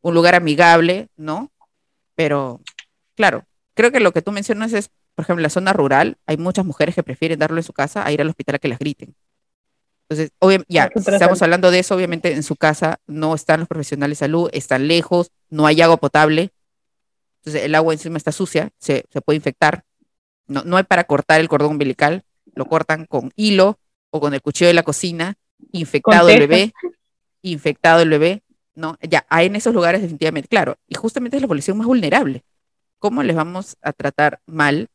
Un 0.00 0.14
lugar 0.14 0.34
amigable, 0.36 1.08
¿no? 1.16 1.52
Pero, 2.14 2.62
claro, 3.14 3.44
creo 3.74 3.92
que 3.92 4.00
lo 4.00 4.12
que 4.12 4.22
tú 4.22 4.32
mencionas 4.32 4.72
es, 4.72 4.88
por 5.14 5.24
ejemplo, 5.24 5.40
en 5.40 5.44
la 5.44 5.50
zona 5.50 5.72
rural, 5.72 6.16
hay 6.26 6.38
muchas 6.38 6.64
mujeres 6.64 6.94
que 6.94 7.02
prefieren 7.02 7.38
darlo 7.38 7.58
en 7.58 7.64
su 7.64 7.72
casa 7.72 8.06
a 8.06 8.12
ir 8.12 8.20
al 8.20 8.28
hospital 8.28 8.54
a 8.54 8.58
que 8.58 8.68
las 8.68 8.78
griten. 8.78 9.14
Entonces, 10.08 10.30
ya, 10.68 10.88
si 10.94 11.10
estamos 11.10 11.42
hablando 11.42 11.72
de 11.72 11.80
eso, 11.80 11.96
obviamente 11.96 12.32
en 12.32 12.44
su 12.44 12.54
casa 12.54 13.00
no 13.08 13.34
están 13.34 13.58
los 13.60 13.68
profesionales 13.68 14.18
de 14.18 14.26
salud, 14.26 14.48
están 14.52 14.86
lejos, 14.86 15.32
no 15.50 15.66
hay 15.66 15.82
agua 15.82 15.96
potable, 15.96 16.52
entonces 17.40 17.64
el 17.64 17.74
agua 17.74 17.92
encima 17.92 18.16
está 18.16 18.30
sucia, 18.30 18.70
se, 18.78 19.04
puede 19.24 19.36
infectar. 19.36 19.84
No, 20.46 20.62
no 20.62 20.76
hay 20.76 20.84
para 20.84 21.04
cortar 21.04 21.40
el 21.40 21.48
cordón 21.48 21.72
umbilical, 21.72 22.22
lo 22.54 22.66
cortan 22.66 23.06
con 23.06 23.32
hilo 23.34 23.80
o 24.10 24.20
con 24.20 24.32
el 24.32 24.42
cuchillo 24.42 24.68
de 24.68 24.74
la 24.74 24.84
cocina, 24.84 25.36
infectado 25.72 26.28
el 26.28 26.40
bebé, 26.40 26.72
infectado 27.42 28.00
el 28.02 28.10
bebé, 28.10 28.42
¿no? 28.74 28.98
Ya, 29.02 29.26
hay 29.28 29.46
en 29.46 29.56
esos 29.56 29.74
lugares 29.74 30.02
definitivamente, 30.02 30.48
claro, 30.48 30.76
y 30.86 30.94
justamente 30.94 31.36
es 31.36 31.42
la 31.42 31.48
población 31.48 31.78
más 31.78 31.86
vulnerable. 31.86 32.44
¿Cómo 32.98 33.22
les 33.22 33.36
vamos 33.36 33.76
a 33.82 33.92
tratar 33.92 34.40
mal 34.46 34.88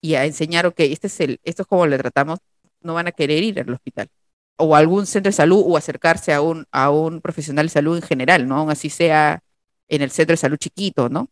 y 0.00 0.14
a 0.14 0.24
enseñar, 0.24 0.66
ok, 0.66 0.80
este 0.80 1.08
es 1.08 1.20
el, 1.20 1.40
esto 1.42 1.62
es 1.62 1.68
como 1.68 1.86
le 1.86 1.98
tratamos, 1.98 2.38
no 2.80 2.94
van 2.94 3.08
a 3.08 3.12
querer 3.12 3.42
ir 3.42 3.60
al 3.60 3.72
hospital? 3.72 4.08
O 4.56 4.74
a 4.74 4.78
algún 4.78 5.06
centro 5.06 5.28
de 5.28 5.34
salud 5.34 5.62
o 5.66 5.76
acercarse 5.76 6.32
a 6.32 6.40
un, 6.40 6.66
a 6.72 6.90
un 6.90 7.20
profesional 7.20 7.66
de 7.66 7.70
salud 7.70 7.96
en 7.96 8.02
general, 8.02 8.48
¿no? 8.48 8.56
Aún 8.56 8.70
así 8.70 8.90
sea 8.90 9.42
en 9.88 10.02
el 10.02 10.10
centro 10.10 10.32
de 10.34 10.38
salud 10.38 10.56
chiquito, 10.56 11.08
¿no? 11.08 11.28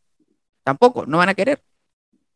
tampoco, 0.67 1.07
no 1.07 1.19
van 1.19 1.29
a 1.29 1.35
querer. 1.35 1.63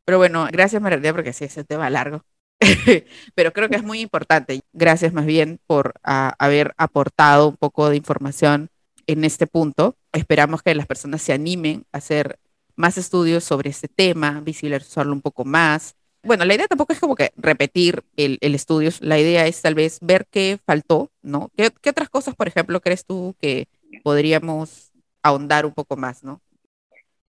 Pero 0.04 0.18
bueno, 0.18 0.46
gracias 0.52 0.80
María 0.80 1.12
porque 1.12 1.32
sí, 1.32 1.44
ese 1.44 1.64
tema 1.64 1.90
largo. 1.90 2.24
Pero 3.34 3.52
creo 3.52 3.68
que 3.68 3.76
es 3.76 3.82
muy 3.82 4.00
importante. 4.00 4.60
Gracias 4.72 5.12
más 5.12 5.26
bien 5.26 5.58
por 5.66 5.94
haber 6.02 6.74
aportado 6.76 7.48
un 7.48 7.56
poco 7.56 7.88
de 7.88 7.96
información 7.96 8.68
en 9.06 9.24
este 9.24 9.46
punto. 9.46 9.96
Esperamos 10.12 10.62
que 10.62 10.74
las 10.74 10.86
personas 10.86 11.22
se 11.22 11.32
animen 11.32 11.84
a 11.92 11.98
hacer 11.98 12.38
más 12.76 12.98
estudios 12.98 13.44
sobre 13.44 13.70
este 13.70 13.88
tema, 13.88 14.40
visibilizarlo 14.40 15.12
un 15.12 15.22
poco 15.22 15.44
más. 15.44 15.94
Bueno, 16.22 16.44
la 16.44 16.54
idea 16.54 16.66
tampoco 16.66 16.92
es 16.92 17.00
como 17.00 17.14
que 17.14 17.30
repetir 17.36 18.02
el, 18.16 18.38
estudio, 18.42 18.90
la 19.00 19.18
idea 19.18 19.46
es 19.46 19.62
tal 19.62 19.74
vez 19.74 19.98
ver 20.02 20.26
qué 20.30 20.58
faltó, 20.66 21.10
¿no? 21.22 21.50
¿Qué, 21.56 21.70
¿Qué 21.80 21.90
otras 21.90 22.10
cosas, 22.10 22.34
por 22.34 22.46
ejemplo, 22.46 22.80
crees 22.80 23.06
tú 23.06 23.34
que 23.40 23.68
podríamos 24.02 24.92
ahondar 25.22 25.64
un 25.64 25.72
poco 25.72 25.96
más, 25.96 26.22
¿no? 26.22 26.42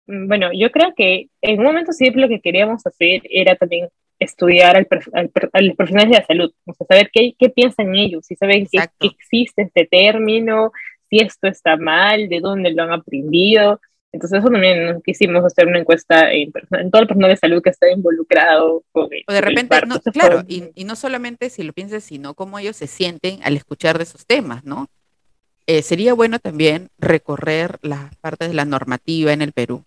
Mm, 0.08 0.28
bueno, 0.28 0.50
yo 0.54 0.72
creo 0.72 0.94
que 0.96 1.28
en 1.42 1.60
un 1.60 1.66
momento 1.66 1.92
siempre 1.92 2.22
lo 2.22 2.28
que 2.28 2.42
queríamos 2.42 2.86
hacer 2.86 3.22
era 3.30 3.56
también 3.56 3.90
estudiar 4.24 4.76
al, 4.76 4.88
a 5.14 5.62
los 5.62 5.76
profesionales 5.76 6.12
de 6.12 6.20
la 6.20 6.26
salud, 6.26 6.54
o 6.66 6.74
sea, 6.74 6.88
saber 6.88 7.10
qué, 7.14 7.34
qué 7.38 7.50
piensan 7.50 7.96
ellos, 7.96 8.26
si 8.26 8.36
saben 8.36 8.68
que, 8.72 8.80
existe 9.08 9.64
este 9.64 9.86
término, 9.86 10.72
si 11.10 11.20
esto 11.20 11.48
está 11.48 11.78
mal, 11.78 12.30
de 12.30 12.40
dónde 12.40 12.72
lo 12.72 12.84
han 12.84 12.92
aprendido. 12.92 13.80
Entonces 14.14 14.40
eso 14.40 14.50
también 14.50 15.02
quisimos 15.06 15.46
hacer 15.46 15.68
una 15.68 15.80
encuesta 15.80 16.32
en, 16.34 16.52
todo 16.52 17.02
el 17.02 17.08
personal 17.08 17.30
de 17.30 17.38
salud 17.38 17.62
que 17.62 17.70
está 17.70 17.90
involucrado. 17.90 18.84
o 18.94 19.08
de 19.08 19.42
repente, 19.42 19.78
claro, 20.12 20.44
y, 20.48 20.66
y, 20.76 20.84
no 20.84 20.96
solamente 20.96 21.50
si 21.50 21.64
lo 21.64 21.72
piensas, 21.72 22.04
sino 22.04 22.34
cómo 22.34 22.60
ellos 22.60 22.76
se 22.76 22.88
sienten 22.88 23.40
al 23.44 23.56
escuchar 23.56 23.98
de 23.98 24.04
esos 24.04 24.26
temas, 24.26 24.66
¿no? 24.66 24.88
Eh, 25.66 25.82
sería 25.82 26.14
bueno 26.14 26.40
también 26.40 26.90
recorrer 26.98 27.80
las 27.82 28.14
partes 28.18 28.50
de 28.50 28.56
la 28.56 28.66
normativa 28.66 29.32
en 29.32 29.42
el 29.42 29.54
Perú 29.54 29.86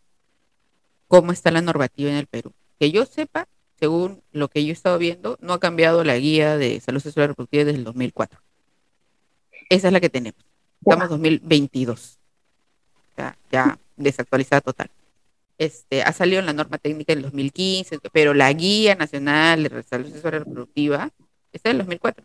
cómo 1.09 1.31
está 1.31 1.51
la 1.51 1.61
normativa 1.61 2.11
en 2.11 2.17
el 2.17 2.27
Perú. 2.27 2.53
Que 2.79 2.91
yo 2.91 3.05
sepa, 3.07 3.47
según 3.85 4.23
lo 4.33 4.49
que 4.49 4.65
yo 4.65 4.71
he 4.71 4.73
estado 4.73 4.97
viendo, 4.97 5.37
no 5.43 5.53
ha 5.53 5.61
cambiado 5.61 6.05
la 6.05 6.17
guía 6.17 6.57
de 6.57 6.81
salud 6.81 7.01
sexual 7.01 7.29
reproductiva 7.29 7.65
desde 7.65 7.81
el 7.81 7.85
2004. 7.85 8.41
Esa 9.69 9.89
es 9.89 9.93
la 9.93 10.01
que 10.01 10.09
tenemos. 10.09 10.41
Estamos 10.81 11.05
en 11.05 11.11
2022. 11.11 12.19
Ya, 13.19 13.37
ya 13.53 13.79
desactualizada 13.97 14.63
total. 14.63 14.91
Este, 15.59 16.03
ha 16.03 16.15
salido 16.15 16.41
en 16.41 16.47
la 16.47 16.55
norma 16.55 16.79
técnica 16.79 17.13
en 17.13 17.19
el 17.19 17.25
2015, 17.25 17.99
pero 18.11 18.33
la 18.33 18.51
guía 18.55 18.95
nacional 18.95 19.65
de 19.65 19.83
salud 19.83 20.11
sexual 20.11 20.33
reproductiva 20.33 21.11
está 21.53 21.69
en 21.69 21.75
el 21.75 21.79
2004. 21.81 22.25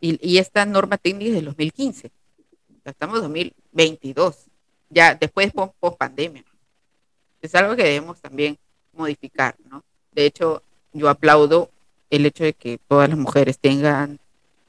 Y, 0.00 0.24
y 0.24 0.38
esta 0.38 0.64
norma 0.66 0.98
técnica 0.98 1.30
es 1.30 1.34
del 1.34 1.46
2015. 1.46 2.12
estamos 2.84 3.16
en 3.16 3.22
2022. 3.22 4.36
Ya 4.90 5.16
después 5.16 5.52
post 5.52 5.98
pandemia 5.98 6.44
es 7.42 7.52
algo 7.56 7.74
que 7.74 7.82
debemos 7.82 8.20
también 8.20 8.56
modificar, 8.92 9.56
¿no? 9.68 9.84
De 10.12 10.24
hecho, 10.24 10.62
yo 10.96 11.08
aplaudo 11.08 11.70
el 12.10 12.26
hecho 12.26 12.44
de 12.44 12.52
que 12.52 12.78
todas 12.88 13.08
las 13.08 13.18
mujeres 13.18 13.58
tengan 13.58 14.18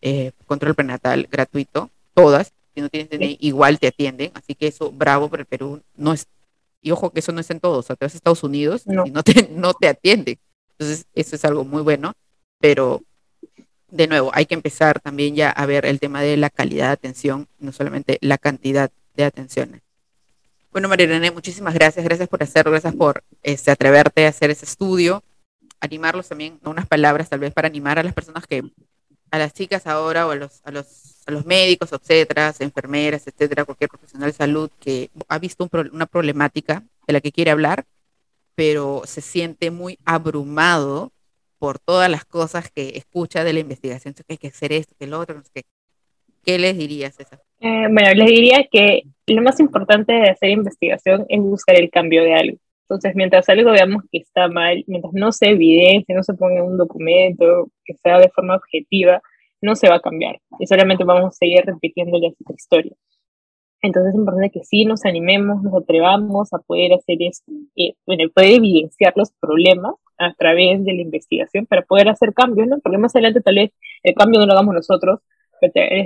eh, 0.02 0.32
control 0.46 0.76
prenatal 0.76 1.28
gratuito, 1.32 1.90
todas, 2.14 2.54
si 2.74 2.82
no 2.82 2.90
tienes 2.90 3.10
DNI, 3.10 3.38
igual 3.42 3.80
te 3.80 3.88
atienden, 3.88 4.32
así 4.34 4.56
que 4.56 4.68
eso, 4.68 4.92
bravo 4.92 5.30
por 5.30 5.40
el 5.40 5.46
Perú, 5.46 5.82
no 5.96 6.14
es, 6.14 6.28
y 6.82 6.92
ojo 6.92 7.12
que 7.12 7.20
eso 7.20 7.32
no 7.32 7.42
es 7.42 7.50
en 7.50 7.60
todos, 7.60 7.86
o 7.86 7.88
sea, 7.88 7.96
te 7.96 8.06
vas 8.06 8.14
a 8.14 8.18
Estados 8.18 8.44
Unidos 8.44 8.84
y 8.86 9.12
no 9.12 9.24
te, 9.24 9.50
no 9.52 9.74
te 9.74 9.88
atienden, 9.88 10.38
entonces 10.72 11.06
eso 11.14 11.36
es 11.36 11.46
algo 11.46 11.64
muy 11.64 11.82
bueno, 11.82 12.14
pero 12.60 13.02
de 13.90 14.08
nuevo, 14.08 14.32
hay 14.34 14.46
que 14.46 14.56
empezar 14.56 15.00
también 15.00 15.36
ya 15.36 15.50
a 15.50 15.66
ver 15.66 15.86
el 15.86 16.00
tema 16.00 16.22
de 16.22 16.38
la 16.38 16.50
calidad 16.50 16.88
de 16.88 16.94
atención, 16.94 17.48
no 17.60 17.72
solamente 17.72 18.18
la 18.22 18.38
cantidad 18.38 18.92
de 19.16 19.24
atenciones. 19.24 19.82
Bueno, 20.72 20.90
María 20.90 21.08
René, 21.08 21.32
muchísimas 21.32 21.74
gracias. 21.74 22.04
Gracias 22.04 22.28
por 22.28 22.44
hacerlo, 22.44 22.72
gracias 22.72 22.94
por 22.94 23.24
este, 23.42 23.72
atreverte 23.72 24.26
a 24.26 24.30
hacer 24.30 24.52
ese 24.52 24.66
estudio. 24.66 25.24
Animarlos 25.80 26.30
también, 26.30 26.60
unas 26.64 26.88
palabras 26.88 27.30
tal 27.30 27.40
vez 27.40 27.54
para 27.54 27.68
animar 27.68 28.00
a 28.00 28.04
las 28.04 28.14
personas 28.14 28.48
que, 28.48 28.64
a 29.32 29.38
las 29.38 29.54
chicas 29.54 29.86
ahora 29.88 30.28
o 30.28 30.32
a 30.32 30.36
los, 30.36 30.62
a 30.64 30.72
los, 30.72 31.24
a 31.28 31.32
los 31.32 31.46
médicos, 31.46 31.92
etcétera, 31.94 32.54
enfermeras, 32.60 33.28
etcétera, 33.28 33.66
cualquier 33.66 33.90
profesional 33.90 34.30
de 34.30 34.38
salud 34.38 34.72
que 34.80 35.10
ha 35.28 35.40
visto 35.40 35.70
una 35.92 36.06
problemática 36.06 36.84
de 37.06 37.14
la 37.14 37.22
que 37.22 37.32
quiere 37.32 37.52
hablar, 37.52 37.86
pero 38.56 39.04
se 39.06 39.22
siente 39.22 39.70
muy 39.72 40.00
abrumado 40.06 41.12
por 41.60 41.80
todas 41.80 42.10
las 42.10 42.26
cosas 42.26 42.72
que 42.72 42.94
escucha 42.96 43.44
de 43.44 43.54
la 43.54 43.60
investigación, 43.60 44.14
que 44.14 44.24
hay 44.30 44.38
que 44.38 44.48
hacer 44.48 44.74
esto, 44.74 44.96
que 45.00 45.08
lo 45.08 45.20
otro, 45.20 45.36
no 45.36 45.44
sé 45.44 45.50
qué. 45.54 45.64
¿Qué 46.44 46.58
les 46.58 46.78
dirías, 46.78 47.16
César? 47.16 47.42
Eh, 47.60 47.88
bueno, 47.92 48.14
les 48.14 48.28
diría 48.28 48.66
que 48.72 49.04
lo 49.28 49.42
más 49.42 49.60
importante 49.60 50.14
de 50.14 50.30
hacer 50.30 50.50
investigación 50.50 51.26
es 51.28 51.42
buscar 51.42 51.76
el 51.76 51.90
cambio 51.90 52.24
de 52.24 52.34
algo. 52.34 52.58
Entonces, 52.90 53.16
mientras 53.16 53.50
algo 53.50 53.72
veamos 53.72 54.04
que 54.12 54.20
está 54.20 54.48
mal, 54.48 54.84
mientras 54.88 55.14
no 55.14 55.32
se 55.34 55.50
evidencie, 55.50 56.16
no 56.16 56.24
se 56.24 56.34
ponga 56.34 56.60
en 56.60 56.64
un 56.64 56.78
documento, 56.78 57.70
que 57.84 57.96
sea 57.96 58.18
de 58.20 58.30
forma 58.30 58.56
objetiva, 58.56 59.22
no 59.62 59.76
se 59.76 59.90
va 59.90 59.96
a 59.96 60.02
cambiar. 60.02 60.40
Y 60.60 60.68
solamente 60.68 61.04
vamos 61.04 61.26
a 61.26 61.32
seguir 61.32 61.66
repitiendo 61.66 62.18
la 62.18 62.30
historia. 62.56 62.94
Entonces 63.82 64.14
es 64.14 64.20
importante 64.20 64.50
que 64.52 64.64
sí 64.64 64.86
nos 64.86 65.06
animemos, 65.06 65.62
nos 65.64 65.74
atrevamos 65.76 66.52
a 66.54 66.60
poder 66.60 66.94
hacer 66.94 67.18
esto, 67.20 67.52
eh, 67.76 67.94
bueno, 68.06 68.24
poder 68.34 68.54
evidenciar 68.54 69.14
los 69.16 69.32
problemas 69.40 69.96
a 70.18 70.34
través 70.34 70.84
de 70.84 70.94
la 70.94 71.02
investigación 71.02 71.66
para 71.66 71.84
poder 71.84 72.10
hacer 72.10 72.34
cambios, 72.34 72.68
¿no? 72.68 72.80
Porque 72.80 72.98
más 72.98 73.16
adelante 73.16 73.42
tal 73.42 73.56
vez 73.56 73.72
el 74.04 74.16
cambio 74.16 74.40
no 74.40 74.48
lo 74.48 74.54
hagamos 74.54 74.74
nosotros, 74.74 75.20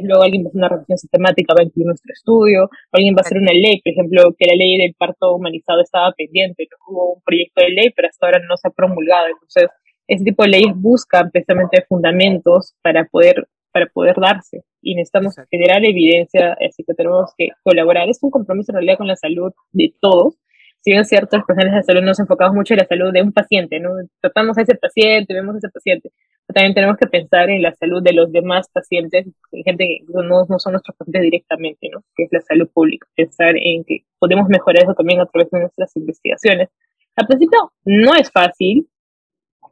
luego 0.04 0.24
alguien 0.24 0.44
va 0.44 0.48
a 0.48 0.50
hacer 0.50 0.60
una 0.60 0.70
revisión 0.70 0.98
sistemática, 0.98 1.54
va 1.54 1.62
a 1.62 1.66
incluir 1.66 1.88
nuestro 1.88 2.12
estudio, 2.14 2.70
alguien 2.92 3.16
va 3.16 3.20
a 3.20 3.26
hacer 3.26 3.38
una 3.38 3.54
ley, 3.54 3.82
por 3.82 3.92
ejemplo, 3.92 4.36
que 4.38 4.46
la 4.48 4.56
ley 4.56 4.78
del 4.78 4.94
parto 4.98 5.36
humanizado 5.36 5.82
estaba 5.82 6.12
pendiente, 6.14 6.68
¿no? 6.70 6.78
hubo 6.88 7.14
un 7.16 7.22
proyecto 7.22 7.62
de 7.62 7.70
ley, 7.70 7.90
pero 7.96 8.08
hasta 8.08 8.26
ahora 8.26 8.40
no 8.48 8.58
se 8.58 8.68
ha 8.68 8.72
promulgado, 8.72 9.28
entonces 9.28 9.70
ese 10.08 10.24
tipo 10.26 10.44
de 10.44 10.50
leyes 10.50 10.74
buscan 10.76 11.32
precisamente 11.32 11.86
fundamentos 11.88 12.76
para 12.82 13.06
poder, 13.06 13.48
para 13.72 13.86
poder 13.88 14.16
darse 14.20 14.64
y 14.82 14.96
necesitamos 14.96 15.36
generar 15.50 15.86
evidencia, 15.86 16.58
así 16.68 16.84
que 16.84 16.94
tenemos 16.94 17.32
que 17.38 17.50
colaborar. 17.64 18.10
Es 18.10 18.20
un 18.22 18.32
compromiso 18.32 18.72
en 18.72 18.78
realidad 18.78 18.98
con 18.98 19.08
la 19.08 19.16
salud 19.16 19.54
de 19.72 19.94
todos. 20.02 20.36
Si 20.82 20.92
bien 20.92 21.02
es 21.02 21.10
cierto, 21.10 21.38
los 21.38 21.46
profesionales 21.46 21.86
de 21.86 21.94
salud 21.94 22.06
nos 22.06 22.20
enfocamos 22.20 22.56
mucho 22.56 22.74
en 22.74 22.80
la 22.80 22.88
salud 22.88 23.14
de 23.14 23.22
un 23.22 23.32
paciente, 23.32 23.80
¿no? 23.80 23.92
Tratamos 24.20 24.58
a 24.58 24.62
ese 24.64 24.76
paciente, 24.76 25.34
vemos 25.34 25.56
a 25.56 25.58
ese 25.60 25.70
paciente, 25.70 26.12
también 26.54 26.74
tenemos 26.74 26.98
que 26.98 27.08
pensar 27.08 27.50
en 27.50 27.62
la 27.62 27.74
salud 27.74 28.02
de 28.04 28.14
los 28.14 28.32
demás 28.32 28.68
pacientes, 28.72 29.28
gente 29.66 29.86
que 29.86 30.06
no, 30.08 30.46
no 30.48 30.60
son 30.60 30.74
nuestros 30.74 30.96
pacientes 30.98 31.22
directamente, 31.24 31.90
¿no? 31.92 32.04
que 32.16 32.24
es 32.24 32.30
la 32.32 32.42
salud 32.42 32.70
pública. 32.74 33.08
Pensar 33.16 33.56
en 33.58 33.84
que 33.84 34.04
podemos 34.20 34.48
mejorar 34.50 34.84
eso 34.84 34.94
también 34.94 35.20
a 35.20 35.26
través 35.26 35.50
de 35.52 35.60
nuestras 35.60 35.96
investigaciones. 35.96 36.70
Al 37.16 37.28
principio 37.28 37.72
no 37.86 38.16
es 38.16 38.32
fácil, 38.32 38.88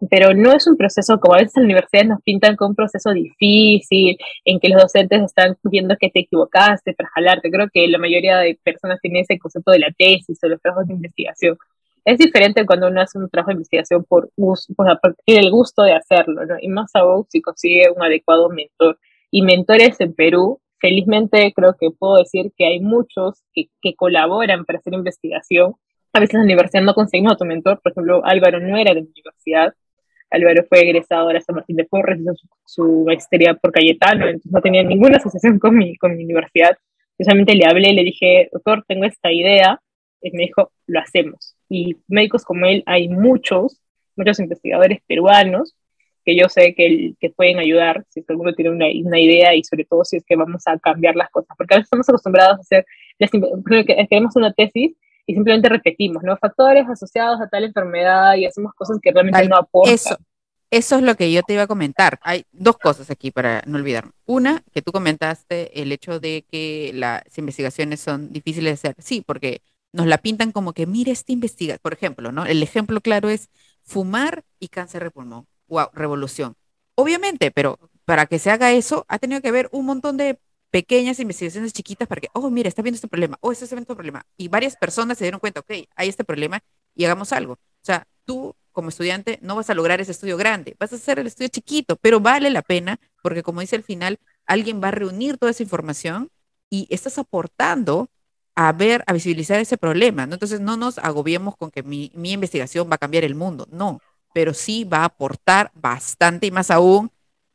pero 0.10 0.34
no 0.34 0.54
es 0.54 0.68
un 0.68 0.78
proceso 0.78 1.20
como 1.20 1.36
a 1.36 1.40
veces 1.40 1.54
las 1.56 1.66
universidades 1.66 2.10
nos 2.10 2.22
pintan 2.22 2.56
como 2.56 2.70
un 2.70 2.76
proceso 2.76 3.12
difícil, 3.12 4.18
en 4.46 4.60
que 4.60 4.70
los 4.70 4.82
docentes 4.82 5.22
están 5.24 5.58
viendo 5.64 5.96
que 6.00 6.10
te 6.10 6.22
equivocaste 6.22 6.94
para 6.94 7.10
jalarte. 7.10 7.52
Creo 7.52 7.68
que 7.74 7.88
la 7.88 7.98
mayoría 7.98 8.38
de 8.38 8.60
personas 8.64 9.00
tienen 9.02 9.24
ese 9.24 9.38
concepto 9.40 9.72
de 9.72 9.80
la 9.80 9.92
tesis 9.98 10.40
o 10.44 10.48
los 10.48 10.62
trabajos 10.62 10.88
de 10.88 10.94
investigación 10.94 11.58
es 12.06 12.18
diferente 12.18 12.66
cuando 12.66 12.88
uno 12.88 13.02
hace 13.02 13.18
un 13.18 13.30
trabajo 13.30 13.50
de 13.50 13.56
investigación 13.56 14.04
por, 14.04 14.32
por, 14.36 15.16
el 15.26 15.52
gusto 15.52 15.84
de 15.84 15.94
hacerlo, 15.94 16.46
¿no? 16.46 16.56
Y 16.60 16.68
más 16.68 16.92
aún 16.96 17.26
si 17.30 17.42
consigue 17.42 17.90
un 17.96 18.02
adecuado 18.02 18.50
mentor. 18.50 19.00
Y 19.32 19.42
mentores 19.44 20.00
en 20.02 20.14
Perú, 20.14 20.60
felizmente 20.80 21.54
creo 21.56 21.76
que 21.80 21.92
puedo 21.92 22.18
decir 22.18 22.52
que 22.58 22.66
hay 22.66 22.80
muchos 22.80 23.44
que, 23.54 23.70
que 23.82 23.96
colaboran 23.96 24.66
para 24.66 24.80
hacer 24.80 24.94
investigación. 24.94 25.76
A 26.14 26.20
veces 26.20 26.36
en 26.36 26.40
la 26.42 26.46
universidad 26.46 26.82
no 26.82 26.96
conseguimos 26.96 27.34
otro 27.34 27.46
mentor, 27.46 27.80
por 27.82 27.92
ejemplo, 27.92 28.22
Álvaro 28.26 28.60
no 28.60 28.78
era 28.78 28.94
de 28.94 29.02
la 29.02 29.08
universidad, 29.08 29.76
Álvaro 30.30 30.64
fue 30.68 30.82
egresado 30.82 31.30
de 31.30 31.42
San 31.42 31.56
Martín 31.56 31.76
de 31.76 31.86
Porres, 31.86 32.20
hizo 32.20 32.34
su, 32.66 33.04
maestría 33.06 33.56
por 33.56 33.72
Cayetano, 33.72 34.26
entonces 34.26 34.52
no 34.52 34.62
tenía 34.62 34.84
ninguna 34.84 35.18
asociación 35.18 35.60
con 35.60 35.76
mi, 35.76 35.96
con 35.98 36.16
mi 36.16 36.24
universidad. 36.24 36.78
Yo 37.18 37.26
solamente 37.26 37.56
le 37.56 37.66
hablé, 37.66 37.94
le 37.94 38.04
dije, 38.04 38.50
doctor, 38.52 38.84
tengo 38.88 39.06
esta 39.06 39.32
idea, 39.32 39.82
y 40.22 40.32
me 40.32 40.44
dijo, 40.44 40.72
lo 40.88 41.00
hacemos 41.00 41.56
y 41.70 41.96
médicos 42.08 42.44
como 42.44 42.66
él 42.66 42.84
hay 42.86 43.08
muchos, 43.08 43.80
muchos 44.16 44.40
investigadores 44.40 45.00
peruanos 45.08 45.76
que 46.26 46.36
yo 46.36 46.50
sé 46.50 46.74
que, 46.76 47.14
que 47.20 47.30
pueden 47.30 47.60
ayudar 47.60 48.04
si 48.10 48.20
es 48.20 48.26
que 48.26 48.34
alguno 48.34 48.54
tiene 48.54 48.72
una, 48.72 48.88
una, 49.06 49.20
idea 49.20 49.56
y 49.56 49.64
sobre 49.64 49.86
todo 49.86 50.04
si 50.04 50.18
es 50.18 50.26
que 50.26 50.36
vamos 50.36 50.64
a 50.68 50.78
cambiar 50.80 51.16
las 51.16 51.30
cosas, 51.30 51.56
porque 51.58 51.76
a 51.76 51.78
veces 51.78 51.86
estamos 51.86 52.10
acostumbrados 52.10 52.58
a 52.58 52.62
hacer, 52.62 52.86
queremos 54.10 54.36
una 54.36 54.52
tesis 54.52 54.96
y 55.30 55.36
simplemente 55.36 55.70
repetimos, 55.70 56.24
¿no? 56.24 56.36
Factores 56.38 56.90
asociados 56.90 57.40
a 57.40 57.48
tal 57.48 57.64
enfermedad 57.64 58.34
y 58.34 58.48
hacemos 58.48 58.74
cosas 58.74 58.98
que 59.00 59.12
realmente 59.12 59.48
no 59.48 59.58
aportan. 59.58 59.94
Eso, 59.94 60.18
eso 60.72 60.96
es 60.96 61.04
lo 61.04 61.14
que 61.14 61.32
yo 61.32 61.44
te 61.44 61.54
iba 61.54 61.62
a 61.62 61.68
comentar. 61.68 62.20
Hay 62.24 62.46
dos 62.52 62.80
cosas 62.80 63.12
aquí 63.12 63.30
para 63.30 63.62
no 63.68 63.78
olvidarme. 63.78 64.12
Una, 64.26 64.64
que 64.74 64.82
tú 64.82 64.92
comentaste 64.92 65.84
el 65.84 65.92
hecho 65.92 66.20
de 66.20 66.46
que 66.50 66.94
las 66.96 67.22
investigaciones 67.38 68.00
son 68.00 68.34
difíciles 68.34 68.82
de 68.82 68.90
hacer. 68.90 68.96
Sí, 68.98 69.24
porque 69.24 69.62
nos 69.94 70.08
la 70.08 70.18
pintan 70.18 70.52
como 70.52 70.74
que, 70.74 70.88
mire, 70.88 71.12
esta 71.12 71.32
investigación, 71.32 71.80
por 71.84 71.94
ejemplo, 71.94 72.32
¿no? 72.32 72.48
El 72.48 72.64
ejemplo 72.64 73.00
claro 73.00 73.30
es 73.30 73.52
fumar 73.84 74.44
y 74.60 74.70
cáncer 74.70 75.04
de 75.04 75.12
pulmón. 75.12 75.46
Wow, 75.68 75.90
revolución. 75.94 76.56
Obviamente, 76.96 77.52
pero 77.52 77.78
para 78.06 78.26
que 78.26 78.40
se 78.40 78.50
haga 78.50 78.72
eso, 78.72 79.06
ha 79.10 79.20
tenido 79.20 79.42
que 79.42 79.50
haber 79.50 79.70
un 79.74 79.86
montón 79.86 80.18
de 80.18 80.40
pequeñas 80.72 81.20
investigaciones 81.20 81.74
chiquitas 81.74 82.08
para 82.08 82.22
que, 82.22 82.28
oh, 82.34 82.50
mira, 82.50 82.70
está 82.70 82.82
viendo 82.82 82.96
este 82.96 83.08
problema, 83.08 83.38
oh, 83.42 83.52
está 83.52 83.66
viendo 83.66 83.82
este 83.82 83.96
problema. 83.96 84.26
Y 84.38 84.48
varias 84.48 84.76
personas 84.76 85.18
se 85.18 85.24
dieron 85.24 85.40
cuenta, 85.40 85.62
ok, 85.62 85.72
hay 85.96 86.10
este 86.10 86.24
problema 86.24 86.60
y 86.96 87.06
hagamos 87.06 87.34
algo. 87.34 87.54
O 87.54 87.84
sea, 87.84 88.06
tú 88.26 88.56
como 88.72 88.90
estudiante 88.90 89.40
no 89.42 89.56
vas 89.56 89.70
a 89.70 89.74
lograr 89.74 90.00
ese 90.00 90.12
estudio 90.12 90.38
grande, 90.38 90.76
vas 90.80 90.94
a 90.94 90.98
hacer 90.98 91.20
el 91.20 91.28
estudio 91.28 91.50
chiquito, 91.50 91.96
pero 91.98 92.20
vale 92.20 92.50
la 92.50 92.62
pena 92.62 93.00
porque 93.22 93.44
como 93.44 93.62
dice 93.62 93.76
al 93.76 93.84
final, 93.84 94.20
alguien 94.46 94.82
va 94.82 94.90
a 94.90 94.92
reunir 94.92 95.38
toda 95.38 95.52
esa 95.52 95.64
información 95.64 96.30
y 96.70 96.88
estás 96.90 97.18
aportando 97.18 98.10
a 98.56 98.72
ver, 98.74 99.04
a 99.08 99.14
visibilizar 99.14 99.60
ese 99.60 99.78
problema. 99.78 100.26
¿no? 100.26 100.34
Entonces, 100.34 100.60
no 100.60 100.76
nos 100.76 100.98
agobiemos 100.98 101.56
con 101.56 101.72
que 101.72 101.82
mi, 101.82 102.12
mi, 102.14 102.34
investigación 102.34 102.90
va 102.90 102.96
a 102.96 102.98
cambiar 102.98 103.24
el 103.24 103.34
mundo, 103.34 103.68
no, 103.72 104.02
pero 104.34 104.54
sí 104.54 104.84
va 104.84 105.00
a 105.00 105.06
aportar 105.06 105.72
bastante 105.76 106.48
y 106.48 106.52
más 106.52 106.70
aún 106.70 107.10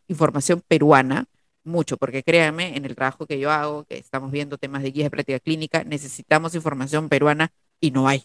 información 0.08 0.62
peruana, 0.66 1.26
mucho, 1.64 1.96
porque 1.96 2.22
créanme, 2.22 2.76
en 2.76 2.84
el 2.84 2.94
trabajo 2.94 3.26
que 3.26 3.38
yo 3.38 3.50
hago, 3.50 3.84
que 3.84 3.98
estamos 3.98 4.30
viendo 4.30 4.58
temas 4.58 4.82
de 4.82 4.90
guías 4.90 5.06
de 5.06 5.10
práctica 5.10 5.40
clínica, 5.40 5.84
necesitamos 5.84 6.54
información 6.54 7.08
peruana 7.08 7.52
y 7.80 7.90
no 7.90 8.08
hay. 8.08 8.24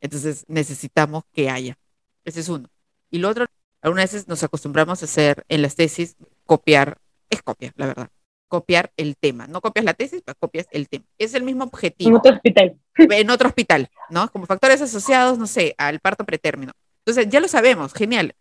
Entonces, 0.00 0.44
necesitamos 0.48 1.24
que 1.32 1.50
haya. 1.50 1.78
Ese 2.24 2.40
es 2.40 2.48
uno. 2.48 2.68
Y 3.10 3.18
lo 3.18 3.28
otro, 3.28 3.46
algunas 3.80 4.12
veces 4.12 4.28
nos 4.28 4.42
acostumbramos 4.42 5.02
a 5.02 5.04
hacer 5.04 5.44
en 5.48 5.62
las 5.62 5.76
tesis 5.76 6.16
copiar, 6.44 6.98
es 7.30 7.42
copia, 7.42 7.72
la 7.76 7.86
verdad 7.86 8.10
copiar 8.54 8.92
el 8.96 9.16
tema. 9.16 9.48
No 9.48 9.60
copias 9.60 9.84
la 9.84 9.94
tesis, 9.94 10.22
pero 10.24 10.36
copias 10.38 10.68
el 10.70 10.88
tema. 10.88 11.04
Es 11.18 11.34
el 11.34 11.42
mismo 11.42 11.64
objetivo. 11.64 12.10
En 12.10 12.16
otro 12.16 12.34
hospital. 12.34 12.76
En 12.96 13.30
otro 13.30 13.48
hospital, 13.48 13.90
¿no? 14.08 14.30
Como 14.30 14.46
factores 14.46 14.80
asociados, 14.80 15.36
no 15.36 15.48
sé, 15.48 15.74
al 15.78 15.98
parto 15.98 16.24
pretérmino. 16.24 16.70
Entonces, 17.00 17.28
ya 17.28 17.40
lo 17.40 17.48
sabemos, 17.48 17.92
genial. 17.92 18.36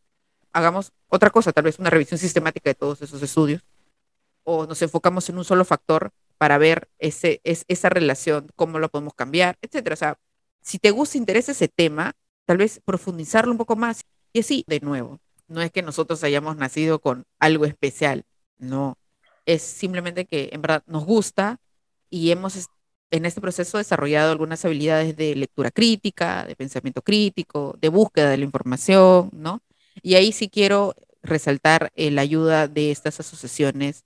Hagamos 0.51 0.91
otra 1.07 1.31
cosa, 1.31 1.51
tal 1.51 1.63
vez 1.63 1.79
una 1.79 1.89
revisión 1.89 2.19
sistemática 2.19 2.69
de 2.69 2.75
todos 2.75 3.01
esos 3.01 3.23
estudios. 3.23 3.63
O 4.43 4.65
nos 4.67 4.81
enfocamos 4.81 5.29
en 5.29 5.37
un 5.37 5.45
solo 5.45 5.65
factor 5.65 6.11
para 6.37 6.57
ver 6.57 6.89
ese, 6.99 7.41
es, 7.43 7.65
esa 7.67 7.89
relación, 7.89 8.49
cómo 8.55 8.79
lo 8.79 8.89
podemos 8.89 9.13
cambiar, 9.13 9.57
etcétera. 9.61 9.93
O 9.93 9.97
sea, 9.97 10.19
si 10.61 10.79
te 10.79 10.91
gusta, 10.91 11.17
interesa 11.17 11.53
ese 11.53 11.67
tema, 11.67 12.13
tal 12.45 12.57
vez 12.57 12.81
profundizarlo 12.85 13.51
un 13.51 13.57
poco 13.57 13.75
más. 13.75 14.03
Y 14.33 14.39
así, 14.39 14.65
de 14.67 14.79
nuevo, 14.79 15.19
no 15.47 15.61
es 15.61 15.71
que 15.71 15.81
nosotros 15.81 16.23
hayamos 16.23 16.57
nacido 16.57 16.99
con 16.99 17.25
algo 17.39 17.65
especial, 17.65 18.25
no 18.57 18.97
es 19.45 19.61
simplemente 19.61 20.25
que 20.25 20.49
en 20.51 20.61
verdad 20.61 20.83
nos 20.85 21.05
gusta 21.05 21.59
y 22.09 22.31
hemos 22.31 22.67
en 23.11 23.25
este 23.25 23.41
proceso 23.41 23.77
desarrollado 23.77 24.31
algunas 24.31 24.63
habilidades 24.65 25.15
de 25.15 25.35
lectura 25.35 25.69
crítica, 25.71 26.45
de 26.45 26.55
pensamiento 26.55 27.01
crítico, 27.01 27.75
de 27.79 27.89
búsqueda 27.89 28.29
de 28.29 28.37
la 28.37 28.45
información, 28.45 29.29
¿no? 29.33 29.61
Y 30.01 30.15
ahí 30.15 30.31
sí 30.31 30.49
quiero 30.49 30.95
resaltar 31.21 31.91
eh, 31.95 32.09
la 32.11 32.21
ayuda 32.21 32.67
de 32.67 32.91
estas 32.91 33.19
asociaciones 33.19 34.03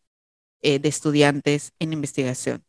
eh, 0.67 0.79
de 0.79 0.89
estudiantes 0.89 1.73
en 1.79 1.93
investigación. 1.93 2.63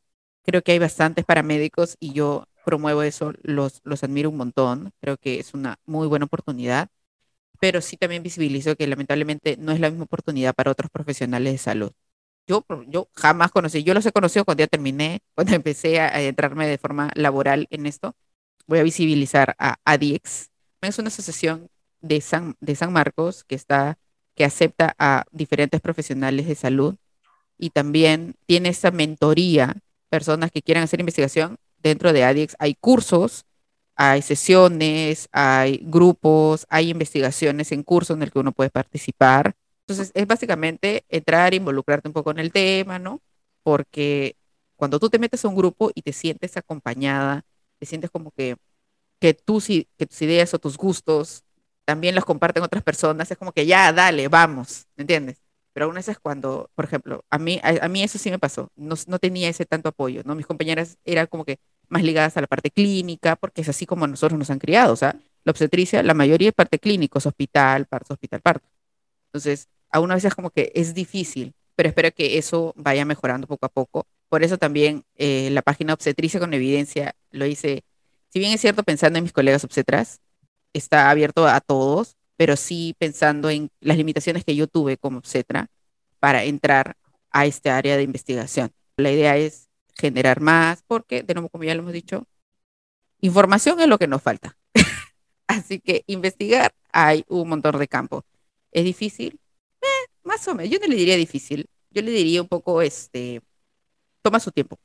Creo 0.44 0.62
que 0.62 0.72
hay 0.72 0.78
bastantes 0.78 1.24
paramédicos 1.24 1.96
y 2.00 2.12
yo 2.12 2.46
promuevo 2.64 3.02
eso, 3.02 3.32
los, 3.42 3.80
los 3.84 4.04
admiro 4.04 4.30
un 4.30 4.36
montón, 4.38 4.92
creo 5.00 5.16
que 5.18 5.40
es 5.40 5.54
una 5.54 5.78
muy 5.86 6.06
buena 6.08 6.26
oportunidad, 6.26 6.88
pero 7.60 7.80
sí 7.82 7.96
también 7.96 8.22
visibilizo 8.22 8.76
que 8.76 8.86
lamentablemente 8.86 9.56
no 9.58 9.72
es 9.72 9.80
la 9.80 9.90
misma 9.90 10.04
oportunidad 10.04 10.54
para 10.54 10.72
otros 10.72 10.90
profesionales 10.90 11.52
de 11.52 11.58
salud 11.58 11.92
yo, 12.48 12.64
yo 12.88 13.08
jamás 13.14 13.52
conocí, 13.52 13.84
yo 13.84 13.94
los 13.94 14.06
he 14.06 14.12
conocido 14.12 14.44
cuando 14.44 14.62
ya 14.62 14.66
terminé, 14.66 15.20
cuando 15.34 15.54
empecé 15.54 16.00
a, 16.00 16.20
entrarme 16.22 16.66
de 16.66 16.78
forma 16.78 17.10
laboral 17.14 17.68
en 17.70 17.86
esto. 17.86 18.16
Voy 18.66 18.80
a 18.80 18.82
visibilizar 18.82 19.54
a 19.58 19.76
ADIEX. 19.84 20.50
Es 20.82 20.98
una 20.98 21.08
asociación 21.08 21.70
de 22.00 22.20
San, 22.20 22.56
de 22.60 22.74
San 22.76 22.92
Marcos 22.92 23.44
que, 23.44 23.54
está, 23.54 23.98
que 24.34 24.44
acepta 24.44 24.94
a 24.98 25.24
diferentes 25.32 25.80
profesionales 25.80 26.46
de 26.46 26.54
salud 26.54 26.96
y 27.58 27.70
también 27.70 28.34
tiene 28.46 28.70
esa 28.70 28.90
mentoría, 28.90 29.76
personas 30.08 30.50
que 30.50 30.62
quieran 30.62 30.84
hacer 30.84 31.00
investigación, 31.00 31.58
dentro 31.78 32.12
de 32.12 32.24
ADIEX 32.24 32.56
hay 32.58 32.74
cursos, 32.74 33.44
hay 33.96 34.22
sesiones, 34.22 35.28
hay 35.32 35.80
grupos, 35.82 36.66
hay 36.70 36.90
investigaciones 36.90 37.72
en 37.72 37.82
cursos 37.82 38.16
en 38.16 38.22
el 38.22 38.30
que 38.30 38.38
uno 38.38 38.52
puede 38.52 38.70
participar. 38.70 39.56
Entonces, 39.86 40.12
es 40.14 40.26
básicamente 40.26 41.04
entrar, 41.08 41.54
involucrarte 41.54 42.08
un 42.08 42.14
poco 42.14 42.30
en 42.30 42.38
el 42.38 42.52
tema, 42.52 42.98
¿no? 42.98 43.20
Porque 43.62 44.36
cuando 44.76 45.00
tú 45.00 45.10
te 45.10 45.18
metes 45.18 45.44
a 45.44 45.48
un 45.48 45.56
grupo 45.56 45.90
y 45.94 46.02
te 46.02 46.12
sientes 46.12 46.56
acompañada, 46.56 47.44
te 47.78 47.86
sientes 47.86 48.10
como 48.10 48.30
que, 48.30 48.56
que, 49.20 49.34
tú, 49.34 49.60
que 49.60 50.06
tus 50.06 50.22
ideas 50.22 50.54
o 50.54 50.58
tus 50.58 50.76
gustos 50.76 51.42
también 51.84 52.14
los 52.14 52.24
comparten 52.24 52.62
otras 52.62 52.84
personas, 52.84 53.30
es 53.30 53.38
como 53.38 53.52
que 53.52 53.66
ya, 53.66 53.92
dale, 53.92 54.28
vamos, 54.28 54.86
¿me 54.94 55.02
entiendes? 55.02 55.38
Pero 55.78 55.86
aún 55.86 55.96
es 55.96 56.18
cuando, 56.18 56.72
por 56.74 56.86
ejemplo, 56.86 57.24
a 57.30 57.38
mí, 57.38 57.60
a, 57.62 57.86
mí 57.86 58.02
eso 58.02 58.18
sí 58.18 58.32
me 58.32 58.38
pasó, 58.40 58.72
no, 58.74 58.96
no, 59.06 59.20
tenía 59.20 59.48
ese 59.48 59.64
tanto 59.64 59.90
apoyo, 59.90 60.22
¿no? 60.24 60.34
Mis 60.34 60.44
compañeras 60.44 60.98
eran 61.04 61.28
como 61.28 61.44
que 61.44 61.60
más 61.88 62.02
ligadas 62.02 62.36
a 62.36 62.40
la 62.40 62.48
parte 62.48 62.72
clínica, 62.72 63.36
porque 63.36 63.60
es 63.60 63.68
así 63.68 63.86
como 63.86 64.04
nosotros 64.08 64.36
nos 64.36 64.50
han 64.50 64.58
criado, 64.58 64.92
o 64.92 64.96
sea, 64.96 65.14
la 65.44 65.52
obstetricia, 65.52 66.02
la 66.02 66.14
mayoría 66.14 66.48
es 66.48 66.54
parte 66.56 66.80
clínica, 66.80 67.20
hospital, 67.20 67.86
parto, 67.86 68.14
hospital, 68.14 68.40
parto. 68.40 68.66
Entonces, 69.26 69.68
a 69.92 70.00
una 70.00 70.16
veces 70.16 70.34
como 70.34 70.50
que 70.50 70.72
es 70.74 70.94
difícil, 70.94 71.54
pero 71.76 71.90
espero 71.90 72.10
que 72.10 72.38
eso 72.38 72.74
vaya 72.76 73.04
mejorando 73.04 73.46
poco 73.46 73.66
a 73.66 73.68
poco. 73.68 74.04
Por 74.28 74.42
eso 74.42 74.58
también 74.58 75.04
eh, 75.14 75.48
la 75.52 75.62
página 75.62 75.94
Obstetricia 75.94 76.40
con 76.40 76.52
Evidencia 76.54 77.14
lo 77.30 77.46
hice, 77.46 77.84
si 78.30 78.40
bien 78.40 78.52
es 78.52 78.60
cierto 78.60 78.82
pensando 78.82 79.18
en 79.18 79.22
mis 79.22 79.32
colegas 79.32 79.62
obstetras, 79.62 80.18
está 80.72 81.08
abierto 81.08 81.46
a 81.46 81.60
todos, 81.60 82.16
pero 82.38 82.56
sí 82.56 82.94
pensando 82.98 83.50
en 83.50 83.70
las 83.80 83.96
limitaciones 83.96 84.44
que 84.44 84.54
yo 84.54 84.68
tuve 84.68 84.96
como 84.96 85.18
obstetra 85.18 85.68
para 86.20 86.44
entrar 86.44 86.96
a 87.30 87.46
este 87.46 87.68
área 87.68 87.96
de 87.96 88.04
investigación. 88.04 88.72
La 88.96 89.10
idea 89.10 89.36
es 89.36 89.68
generar 89.96 90.40
más, 90.40 90.84
porque, 90.86 91.24
de 91.24 91.34
nuevo, 91.34 91.48
como 91.48 91.64
ya 91.64 91.74
lo 91.74 91.82
hemos 91.82 91.92
dicho, 91.92 92.26
información 93.20 93.80
es 93.80 93.88
lo 93.88 93.98
que 93.98 94.06
nos 94.06 94.22
falta. 94.22 94.56
Así 95.48 95.80
que 95.80 96.04
investigar 96.06 96.72
hay 96.92 97.24
un 97.28 97.48
montón 97.48 97.76
de 97.76 97.88
campo. 97.88 98.24
¿Es 98.70 98.84
difícil? 98.84 99.40
Eh, 99.82 99.86
más 100.22 100.46
o 100.46 100.54
menos. 100.54 100.72
Yo 100.72 100.78
no 100.78 100.86
le 100.86 100.94
diría 100.94 101.16
difícil. 101.16 101.68
Yo 101.90 102.02
le 102.02 102.12
diría 102.12 102.40
un 102.40 102.48
poco, 102.48 102.82
este, 102.82 103.42
toma 104.22 104.38
su 104.38 104.52
tiempo. 104.52 104.78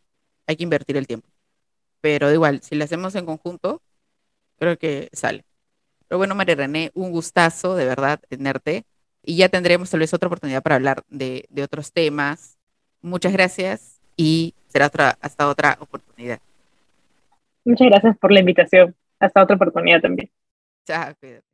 Hay 0.48 0.56
que 0.58 0.64
invertir 0.64 0.98
el 0.98 1.06
tiempo. 1.06 1.30
Pero 2.02 2.32
igual, 2.34 2.62
si 2.64 2.76
lo 2.76 2.84
hacemos 2.84 3.14
en 3.16 3.26
conjunto, 3.28 3.84
creo 4.58 4.78
que 4.78 5.10
sale. 5.14 5.46
Pero 6.14 6.20
bueno, 6.20 6.36
María 6.36 6.54
René, 6.54 6.92
un 6.94 7.10
gustazo 7.10 7.76
de 7.76 7.86
verdad 7.86 8.20
tenerte. 8.30 8.84
Y 9.24 9.36
ya 9.36 9.50
tendremos 9.50 9.90
tal 9.90 10.02
vez 10.02 10.14
otra 10.14 10.28
oportunidad 10.28 10.62
para 10.62 10.76
hablar 10.76 11.02
de, 11.10 11.46
de 11.50 11.64
otros 11.64 11.92
temas. 11.92 12.56
Muchas 13.02 13.34
gracias 13.34 14.00
y 14.16 14.54
será 14.68 14.86
otra, 14.86 15.18
hasta 15.22 15.48
otra 15.48 15.76
oportunidad. 15.80 16.38
Muchas 17.66 17.88
gracias 17.88 18.16
por 18.20 18.32
la 18.32 18.42
invitación. 18.42 18.94
Hasta 19.20 19.42
otra 19.42 19.56
oportunidad 19.56 20.02
también. 20.02 20.30
Chao, 20.86 21.16
cuídate. 21.20 21.48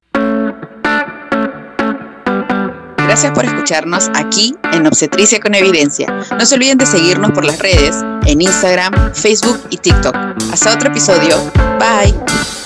Gracias 2.97 3.31
por 3.31 3.45
escucharnos 3.45 4.09
aquí 4.13 4.55
en 4.73 4.85
Obstetricia 4.87 5.39
con 5.39 5.55
Evidencia. 5.55 6.07
No 6.37 6.45
se 6.45 6.55
olviden 6.55 6.77
de 6.77 6.85
seguirnos 6.85 7.31
por 7.31 7.45
las 7.45 7.59
redes 7.59 8.03
en 8.27 8.41
Instagram, 8.41 9.13
Facebook 9.13 9.57
y 9.69 9.77
TikTok. 9.77 10.17
Hasta 10.51 10.73
otro 10.73 10.89
episodio. 10.89 11.37
Bye. 11.79 12.58